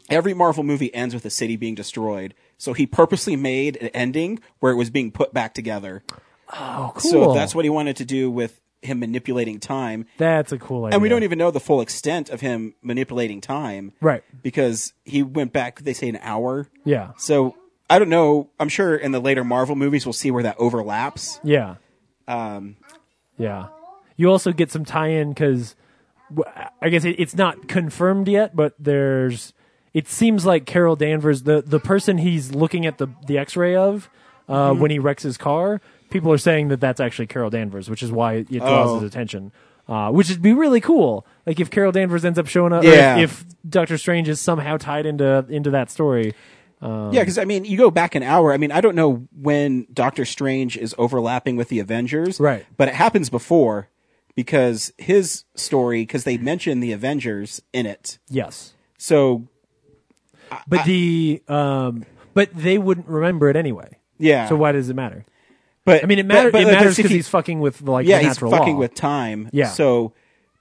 [0.09, 2.33] every Marvel movie ends with a city being destroyed.
[2.57, 6.03] So he purposely made an ending where it was being put back together.
[6.51, 10.05] oh cool So that's what he wanted to do with him manipulating time.
[10.17, 13.41] that's a cool idea And we don't even know the full extent of him manipulating
[13.41, 13.93] time.
[14.01, 14.23] Right.
[14.41, 16.67] Because he went back, they say an hour.
[16.83, 17.11] Yeah.
[17.17, 17.55] So
[17.89, 18.49] I don't know.
[18.59, 21.39] I'm sure in the later Marvel movies we'll see where that overlaps.
[21.43, 21.75] yeah
[22.27, 22.75] Um,
[23.37, 23.67] Yeah.
[24.15, 25.75] You also get some tie-in because
[26.81, 29.53] I guess it's not confirmed yet, but there's.
[29.93, 34.09] It seems like Carol Danvers, the the person he's looking at the the X-ray of
[34.49, 34.79] uh, Mhm.
[34.79, 35.81] when he wrecks his car.
[36.13, 38.99] People are saying that that's actually Carol Danvers, which is why it draws Oh.
[38.99, 39.51] his attention.
[39.87, 41.25] Uh, which would be really cool.
[41.45, 43.17] Like if Carol Danvers ends up showing up, or Yeah.
[43.17, 46.33] if, if Doctor Strange is somehow tied into into that story.
[46.81, 48.53] Um, Yeah, because I mean, you go back an hour.
[48.53, 52.65] I mean, I don't know when Doctor Strange is overlapping with the Avengers, Right.
[52.77, 53.89] But it happens before
[54.35, 58.19] because his story, because they mention the Avengers in it.
[58.29, 58.73] Yes.
[58.97, 59.47] So,
[60.67, 63.97] But the um, but they wouldn't remember it anyway.
[64.19, 64.47] Yeah.
[64.47, 65.25] So why does it matter?
[65.85, 67.59] But I mean, it, but- matter, but it like, matters if because he- he's fucking
[67.59, 68.79] with like yeah, the he's fucking law.
[68.79, 69.49] with time.
[69.51, 69.67] Yeah.
[69.67, 70.13] So,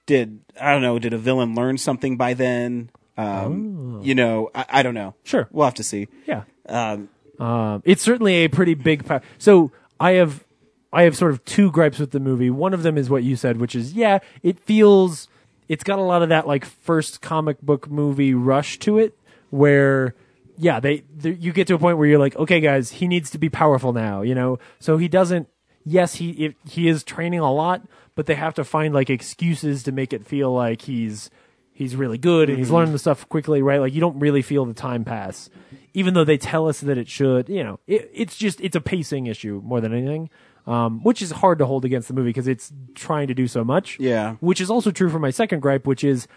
[0.05, 0.99] did I don't know?
[0.99, 2.89] Did a villain learn something by then?
[3.17, 5.13] Um, You know, I, I don't know.
[5.15, 5.19] Oh.
[5.23, 5.47] Sure.
[5.51, 6.07] we'll have to see.
[6.27, 6.43] Yeah.
[6.67, 7.09] Um,
[7.39, 9.05] Um, it's certainly a pretty big.
[9.05, 10.43] Pa- so I have,
[10.91, 12.49] I have sort of two gripes with the movie.
[12.49, 15.27] One of them is what you said, which is yeah, it feels,
[15.69, 19.17] it's got a lot of that like first comic book movie rush to it,
[19.51, 20.15] where
[20.57, 23.37] yeah, they, you get to a point where you're like, okay, guys, he needs to
[23.37, 24.59] be powerful now, you know.
[24.79, 25.47] So he doesn't.
[25.85, 27.81] Yes, he it, he is training a lot,
[28.15, 31.29] but they have to find like excuses to make it feel like he's
[31.73, 32.73] he's really good and he's Mhm.
[32.73, 33.79] learning the stuff quickly, right?
[33.81, 35.49] Like you don't really feel the time pass,
[35.93, 37.49] even though they tell us that it should.
[37.49, 40.29] You know, it, it's just it's a pacing issue more than anything,
[40.67, 43.63] um, which is hard to hold against the movie because it's trying to do so
[43.65, 43.99] much.
[43.99, 44.35] Yeah.
[44.39, 46.27] which is also true for my second gripe, which is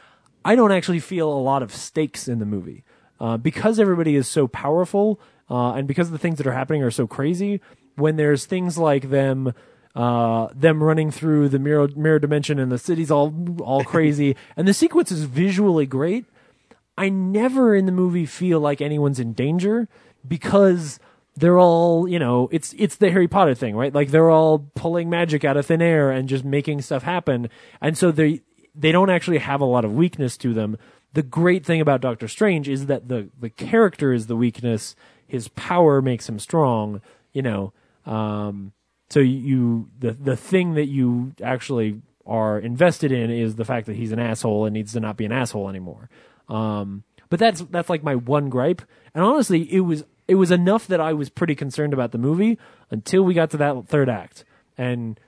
[0.45, 2.83] I don't actually feel a lot of stakes in the movie
[3.21, 6.91] uh, because everybody is so powerful uh, and because the things that are happening are
[6.91, 7.61] so crazy.
[7.95, 9.55] When there's things like them
[9.95, 14.69] uh, them running through the mirror mirror dimension and the city's all all crazy, and
[14.69, 16.27] the sequence is visually great.
[16.99, 19.89] I never in the movie feel like anyone's in danger
[20.27, 20.99] because
[21.37, 23.95] they're all, you know, it's it's the Harry Potter thing, right?
[23.95, 27.51] Like they're all pulling magic out of thin air and just making stuff happen.
[27.81, 28.41] And so they
[28.75, 30.77] they don't actually have a lot of weakness to them.
[31.13, 34.95] The great thing about Doctor Strange is that the the character is the weakness.
[35.27, 37.01] His power makes him strong,
[37.33, 37.73] you know.
[38.05, 38.73] Um
[39.09, 43.97] so you the the thing that you actually are invested in is the fact that
[43.97, 46.11] he's an asshole and needs to not be an asshole anymore.
[46.49, 48.83] Um, but that's that's like my one gripe.
[49.15, 52.59] And honestly, it was it was enough that I was pretty concerned about the movie
[52.91, 54.45] until we got to that third act
[54.77, 55.19] and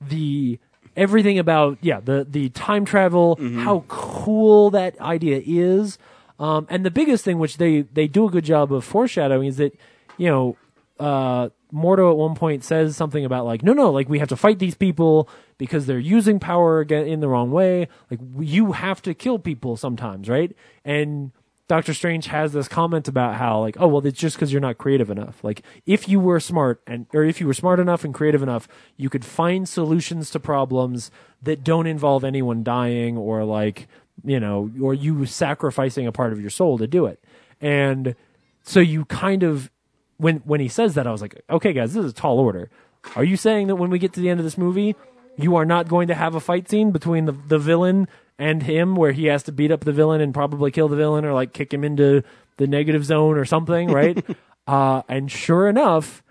[0.00, 0.58] the
[0.96, 5.98] everything about yeah the the time travel, how cool that idea is.
[6.38, 9.56] Um, and the biggest thing, which they they do a good job of foreshadowing, is
[9.56, 9.76] that
[10.16, 10.56] you know
[11.00, 14.36] uh, Mordo at one point says something about like, no, no, like we have to
[14.36, 15.28] fight these people
[15.58, 17.88] because they're using power again in the wrong way.
[18.10, 20.54] Like you have to kill people sometimes, right?
[20.84, 21.32] And
[21.68, 24.78] Doctor Strange has this comment about how like, oh well, it's just because you're not
[24.78, 25.44] creative enough.
[25.44, 28.66] Like if you were smart and or if you were smart enough and creative enough,
[28.96, 31.10] you could find solutions to problems
[31.42, 33.86] that don't involve anyone dying or like
[34.24, 37.22] you know or you sacrificing a part of your soul to do it.
[37.60, 38.14] And
[38.62, 39.70] so you kind of
[40.16, 42.70] when when he says that, I was like, okay, guys, this is a tall order.
[43.14, 44.96] Are you saying that when we get to the end of this movie,
[45.36, 48.08] you are not going to have a fight scene between the the villain
[48.38, 51.24] and him, where he has to beat up the villain and probably kill the villain
[51.24, 52.22] or like kick him into
[52.56, 54.24] the negative zone or something, right?
[54.66, 56.22] uh, and sure enough,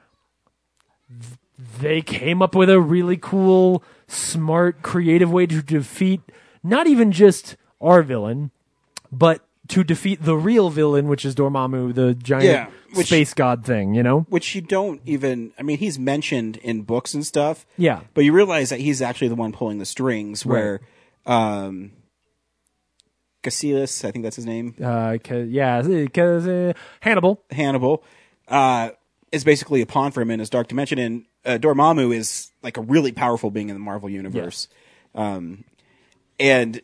[1.09, 1.37] th-
[1.79, 6.21] they came up with a really cool, smart, creative way to defeat
[6.63, 8.51] not even just our villain,
[9.11, 13.65] but to defeat the real villain, which is Dormammu, the giant Yeah, which- space god
[13.65, 13.93] thing.
[13.95, 14.21] You know?
[14.29, 18.01] which you don't even i mean he's mentioned in books and stuff Yeah.
[18.13, 20.79] but you realize that he's actually the one pulling the strings where
[21.25, 21.91] um
[23.47, 27.41] Cassius, I think that's his name, Uh, yeah, because uh, Hannibal.
[27.49, 28.03] Hannibal,
[28.47, 28.89] uh,
[29.31, 32.77] is basically a pawn for him in his dark dimension, and uh, Dormammu is like
[32.77, 34.67] a really powerful being in the Marvel universe.
[35.15, 35.63] Um,
[36.39, 36.81] and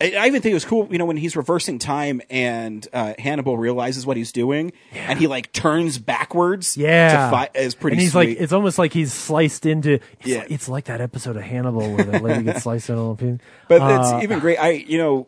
[0.00, 3.14] I, I even think it was cool, you know, when he's reversing time and uh,
[3.18, 6.76] Hannibal realizes what he's doing, and he like turns backwards.
[6.76, 7.94] Yeah, to fight is pretty.
[7.96, 8.28] And he's sweet.
[8.30, 9.94] like, it's almost like he's sliced into.
[10.20, 10.38] It's, Yeah.
[10.38, 13.38] like, it's like that episode of Hannibal where the lady gets sliced into a piece.
[13.68, 14.58] But Uh, it's even great.
[14.58, 15.26] I, you know,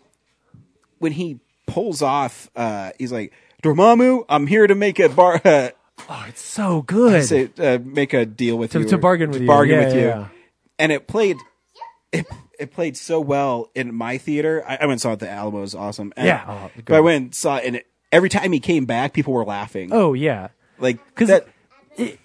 [1.01, 3.33] when he pulls off, uh, he's like,
[3.65, 5.71] Dormammu, I'm here to make a bar, uh,
[6.09, 7.25] oh, it's so good.
[7.25, 8.87] say, uh, make a deal with To- you.
[8.89, 9.47] to bargain with you.
[9.49, 10.07] Bargain Yeah, with yeah, you.
[10.07, 10.29] yeah.
[10.79, 11.37] And it played,
[12.13, 12.27] it,
[12.59, 14.65] it played so well in my theater.
[14.67, 15.61] I, I went and saw it the Alamo.
[15.61, 16.13] Was awesome.
[16.17, 16.45] And- Yeah.
[16.49, 19.33] Oh, but I went and saw it, and it, every time he came back, people
[19.35, 19.91] were laughing.
[19.93, 20.49] oh yeah,
[20.79, 21.47] like, because that,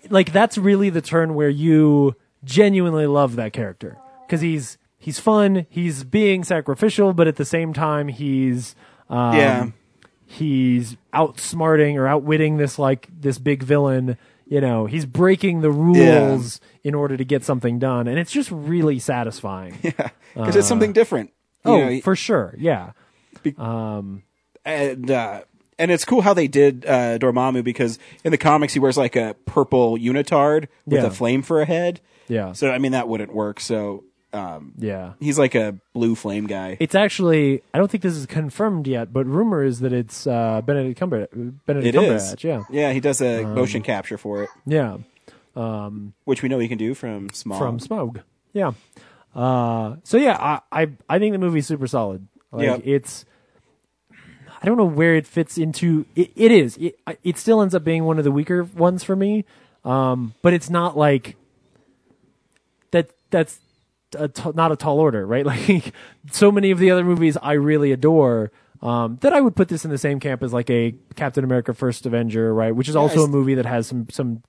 [0.09, 2.15] like that's really the turn where you
[2.45, 7.73] genuinely love that character because he's he's fun, he's being sacrificial, but at the same
[7.73, 8.75] time he's
[9.07, 9.69] um, Yeah.
[10.25, 14.17] he's outsmarting or outwitting this like this big villain.
[14.47, 18.49] You know, he's breaking the rules in order to get something done, and it's just
[18.51, 19.77] really satisfying.
[19.83, 21.31] yeah, because it's something different.
[21.65, 22.91] You oh, know, he- for sure, yeah.
[23.57, 24.23] Um,
[24.63, 25.41] and uh,
[25.79, 29.15] and it's cool how they did uh, Dormammu because in the comics he wears like
[29.15, 31.07] a purple unitard with Yeah.
[31.07, 32.01] a flame for a head.
[32.27, 32.53] Yeah.
[32.53, 33.59] So I mean that wouldn't work.
[33.59, 34.03] So
[34.35, 35.13] um, Yeah.
[35.19, 36.77] he's like a blue flame guy.
[36.79, 40.61] It's actually I don't think this is confirmed yet, but rumor is that it's uh,
[40.61, 41.27] Benedict Cumber
[41.65, 42.35] Benedict It Cumberbatch.
[42.37, 42.43] is.
[42.43, 44.97] Yeah, Yeah, he does a motion capture for it, yeah.
[46.25, 47.57] which we know he can do from Small.
[47.57, 48.21] From Smaug.
[48.53, 48.73] Yeah.
[49.33, 52.27] Uh, so yeah, I, I I think the movie's super solid.
[52.51, 52.77] Like Yeah.
[52.83, 53.25] it's
[54.61, 56.05] I don't know where it fits into.
[56.15, 56.77] It, it is.
[56.77, 59.45] It, it still ends up being one of the weaker ones for me.
[59.83, 61.35] Um, but it's not like
[62.91, 63.11] that.
[63.29, 63.59] That's
[64.15, 65.45] a t- not a tall order, right?
[65.55, 65.93] Like
[66.31, 68.51] so many of the other movies I really adore.
[68.81, 71.73] Um, that I would put this in the same camp as like a Captain America:
[71.73, 72.75] First Avenger, right?
[72.75, 74.43] Which is also a movie that has some some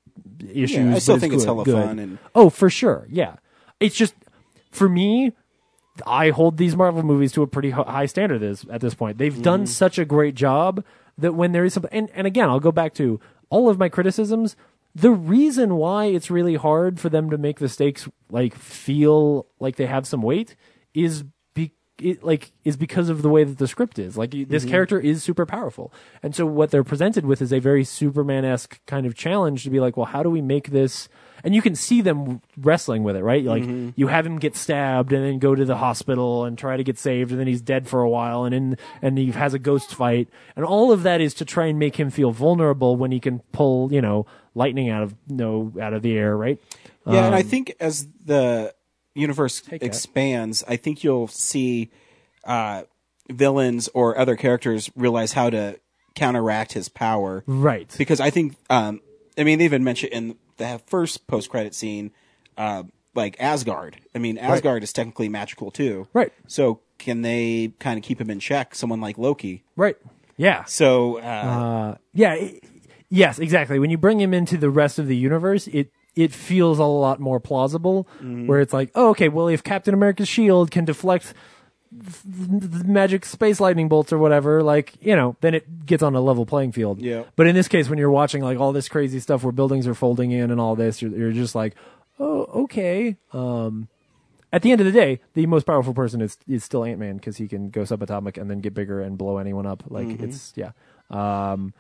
[0.49, 0.77] issues.
[0.87, 1.85] Yeah, I still think it's good- hella good.
[1.85, 3.37] fun and- oh, for sure, yeah.
[3.81, 4.15] It's just
[4.73, 5.33] for me,
[6.07, 9.17] I hold these Marvel movies to a pretty high standard this, at this point.
[9.19, 9.67] They've done Mm-hmm.
[9.67, 10.85] such a great job
[11.17, 13.89] that when there is something, and, and again, I'll go back to all of my
[13.89, 14.55] criticisms.
[14.99, 19.77] The reason why it's really hard for them to make the stakes like feel like
[19.77, 20.57] they have some weight
[20.95, 21.23] is
[21.55, 24.17] be it, like is because of the way that the script is.
[24.17, 24.71] Like this Mm-hmm.
[24.71, 25.93] character is super powerful,
[26.23, 29.71] and so what they're presented with is a very Superman esque kind of challenge to
[29.71, 31.11] be like, well, how do we make this?
[31.45, 33.45] And you can see them wrestling with it, right?
[33.45, 33.91] Like Mm-hmm.
[33.97, 36.99] you have him get stabbed and then go to the hospital and try to get
[36.99, 39.95] saved, and then he's dead for a while, and in and he has a ghost
[39.95, 43.21] fight, and all of that is to try and make him feel vulnerable when he
[43.21, 44.25] can pull, you know,
[44.57, 46.59] lightning out of no out of the air, right?
[47.07, 48.75] Yeah, and I Um, think as the
[49.15, 49.83] universe that.
[49.83, 51.91] expands, I think you'll see
[52.45, 52.83] uh,
[53.31, 55.79] villains or other characters realize how to
[56.15, 57.45] counteract his power.
[57.47, 57.93] Right.
[57.99, 59.01] Because I think, um,
[59.39, 62.11] I mean, they even mentioned in the first post-credit scene,
[62.57, 62.85] uh,
[63.15, 63.99] like Asgard.
[64.15, 66.09] I mean, Asgard is technically magical too.
[66.13, 66.33] Right.
[66.47, 68.75] So can they kind of keep him in check?
[68.75, 69.63] Someone like Loki.
[69.77, 69.97] Right.
[70.37, 70.65] Yeah.
[70.65, 72.49] So uh, Uh, yeah.
[73.09, 73.79] Yes, exactly.
[73.79, 77.21] When you bring him into the rest of the universe, it it feels a lot
[77.21, 78.09] more plausible.
[78.19, 78.47] Mm-hmm.
[78.47, 81.35] Where it's like, oh, okay, well, if Captain America's shield can deflect
[82.85, 86.47] magic space lightning bolts or whatever, like you know, then it gets on a level
[86.47, 87.01] playing field.
[87.01, 87.25] Yeah.
[87.37, 89.95] But in this case, when you're watching like all this crazy stuff where buildings are
[89.95, 91.75] folding in and all this, you're, you're just like,
[92.19, 93.17] oh, okay.
[93.33, 93.89] Um,
[94.53, 97.17] at the end of the day, the most powerful person is is still Ant Man
[97.17, 99.85] because he can go subatomic and then get bigger and blow anyone up.
[99.89, 100.25] Like Mm-hmm.
[100.25, 100.73] it's yeah.
[101.11, 101.73] Um,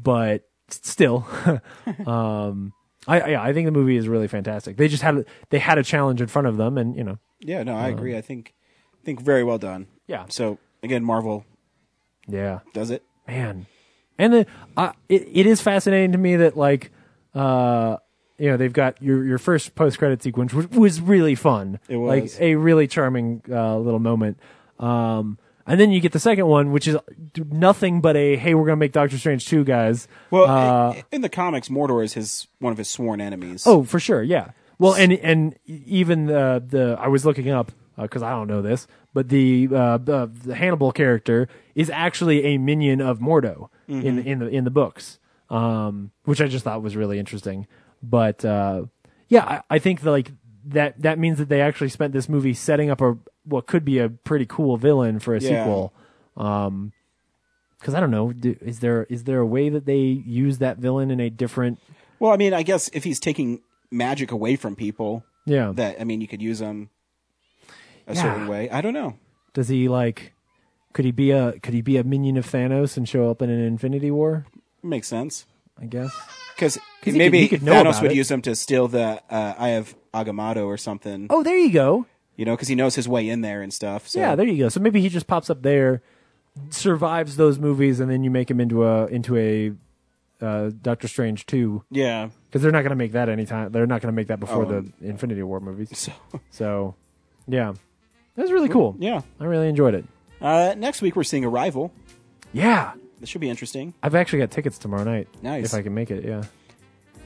[0.00, 1.26] but still,
[2.06, 2.72] um,
[3.06, 4.76] I I- I think the movie is really fantastic.
[4.76, 7.62] They just had they had a challenge in front of them, and you know, Yeah,
[7.62, 8.16] no, I agree.
[8.16, 8.54] I think
[9.04, 9.86] think very well done.
[10.06, 10.26] Yeah.
[10.28, 11.44] So again, Marvel
[12.28, 13.02] yeah, does it.
[13.26, 13.66] man.
[14.18, 14.46] And the
[14.76, 16.90] uh, it it is fascinating to me that like
[17.34, 17.96] uh
[18.38, 21.78] you know they've got your your first post credit sequence which was really fun.
[21.88, 24.38] It was like a really charming uh, little moment.
[24.78, 26.96] Um, and then you get the second one, which is
[27.50, 30.08] nothing but a hey, we're gonna make Doctor Strange two guys.
[30.30, 33.64] Well, Uh, in the comics, Mordo is his one of his sworn enemies.
[33.66, 34.50] Oh, for sure, yeah.
[34.78, 38.86] Well, and and even the the I was looking up because I don't know this,
[39.12, 44.38] but the uh, the, the Hannibal character is actually a minion of Mordo in in
[44.38, 45.18] the in the books,
[45.50, 47.66] um, which I just thought was really interesting.
[48.02, 48.84] But uh,
[49.28, 50.32] yeah, I, I think that like
[50.66, 53.18] that that means that they actually spent this movie setting up a
[53.50, 55.64] what could be a pretty cool villain for a Yeah.
[55.64, 55.92] sequel.
[56.36, 56.92] Um,
[57.78, 60.78] because I don't know, do, is there is there a way that they use that
[60.78, 61.78] villain in a different?
[62.18, 66.04] Well, I mean, I guess if he's taking magic away from people, Yeah, that I
[66.04, 66.90] mean, you could use him
[68.06, 68.22] a Yeah.
[68.22, 68.68] certain way.
[68.70, 69.14] I don't know.
[69.54, 70.32] Does he like?
[70.92, 73.48] Could he be a could he be a minion of Thanos and show up in
[73.50, 74.46] an Infinity War?
[74.82, 75.46] Makes sense
[75.80, 76.14] I guess.
[76.54, 78.16] because 'Cause he maybe could- he could Thanos would it.
[78.16, 81.28] use him to steal the uh, Eye of Agamotto or something.
[81.30, 82.04] Oh, there you go.
[82.40, 84.08] You know, because he knows his way in there and stuff.
[84.08, 84.18] So.
[84.18, 84.70] Yeah, there you go.
[84.70, 86.00] So maybe he just pops up there,
[86.70, 89.72] survives those movies, and then you make him into a into a
[90.44, 92.30] uh, Doctor Strange two yeah.
[92.48, 93.70] because they're not going to make that anytime.
[93.72, 95.90] They're not going to make that before Oh, the Infinity War movies.
[95.92, 96.12] So
[96.50, 96.94] So,
[97.46, 97.74] yeah,
[98.36, 98.96] that was really cool.
[98.98, 99.20] yeah.
[99.38, 100.06] I really enjoyed it.
[100.40, 101.92] Uh, next week we're seeing Arrival.
[102.54, 103.92] Yeah, This should be interesting.
[104.02, 105.28] I've actually got tickets tomorrow night.
[105.42, 105.66] Nice.
[105.66, 106.24] if I can make it.
[106.24, 106.44] Yeah.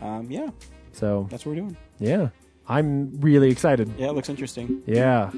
[0.03, 0.51] Um, yeah,
[0.93, 1.77] So that's what we're doing.
[2.01, 2.31] yeah,
[2.67, 3.91] I'm really excited.
[3.99, 4.83] Yeah, it looks interesting.
[4.87, 5.31] Yeah,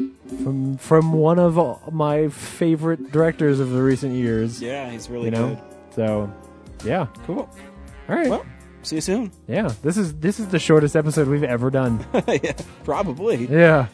[0.43, 4.63] from from one of my favorite directors of the recent years.
[4.63, 5.95] Yeah, he's really you know, good.
[5.95, 6.33] so
[6.85, 7.07] yeah.
[7.27, 7.49] Cool.
[8.09, 8.29] All right.
[8.29, 8.47] Well,
[8.83, 9.33] see you soon.
[9.49, 12.07] yeah, this is this is the shortest episode we've ever done.
[12.29, 12.53] yeah,
[12.85, 13.47] probably.
[13.47, 13.89] yeah,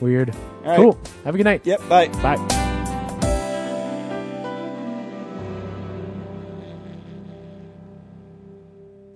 [0.00, 0.30] weird.
[0.64, 0.76] All right.
[0.76, 0.98] Cool.
[1.24, 1.64] Have a good night.
[1.64, 1.88] Yep.
[1.88, 2.08] Bye.
[2.08, 2.60] Bye.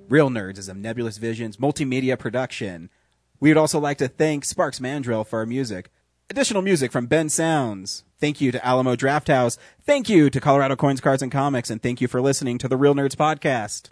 [0.09, 2.89] Real Nerds is a Nebulous Visions multimedia production.
[3.41, 5.91] We would also like to thank Sparks Mandrill for our music.
[6.31, 8.05] Additional music from Ben Sounds.
[8.21, 9.57] Thank you to Alamo Drafthouse.
[9.83, 11.71] Thank you to Colorado Coins, Cards, and Comics.
[11.71, 13.91] And thank you for listening to the Real Nerds Podcast.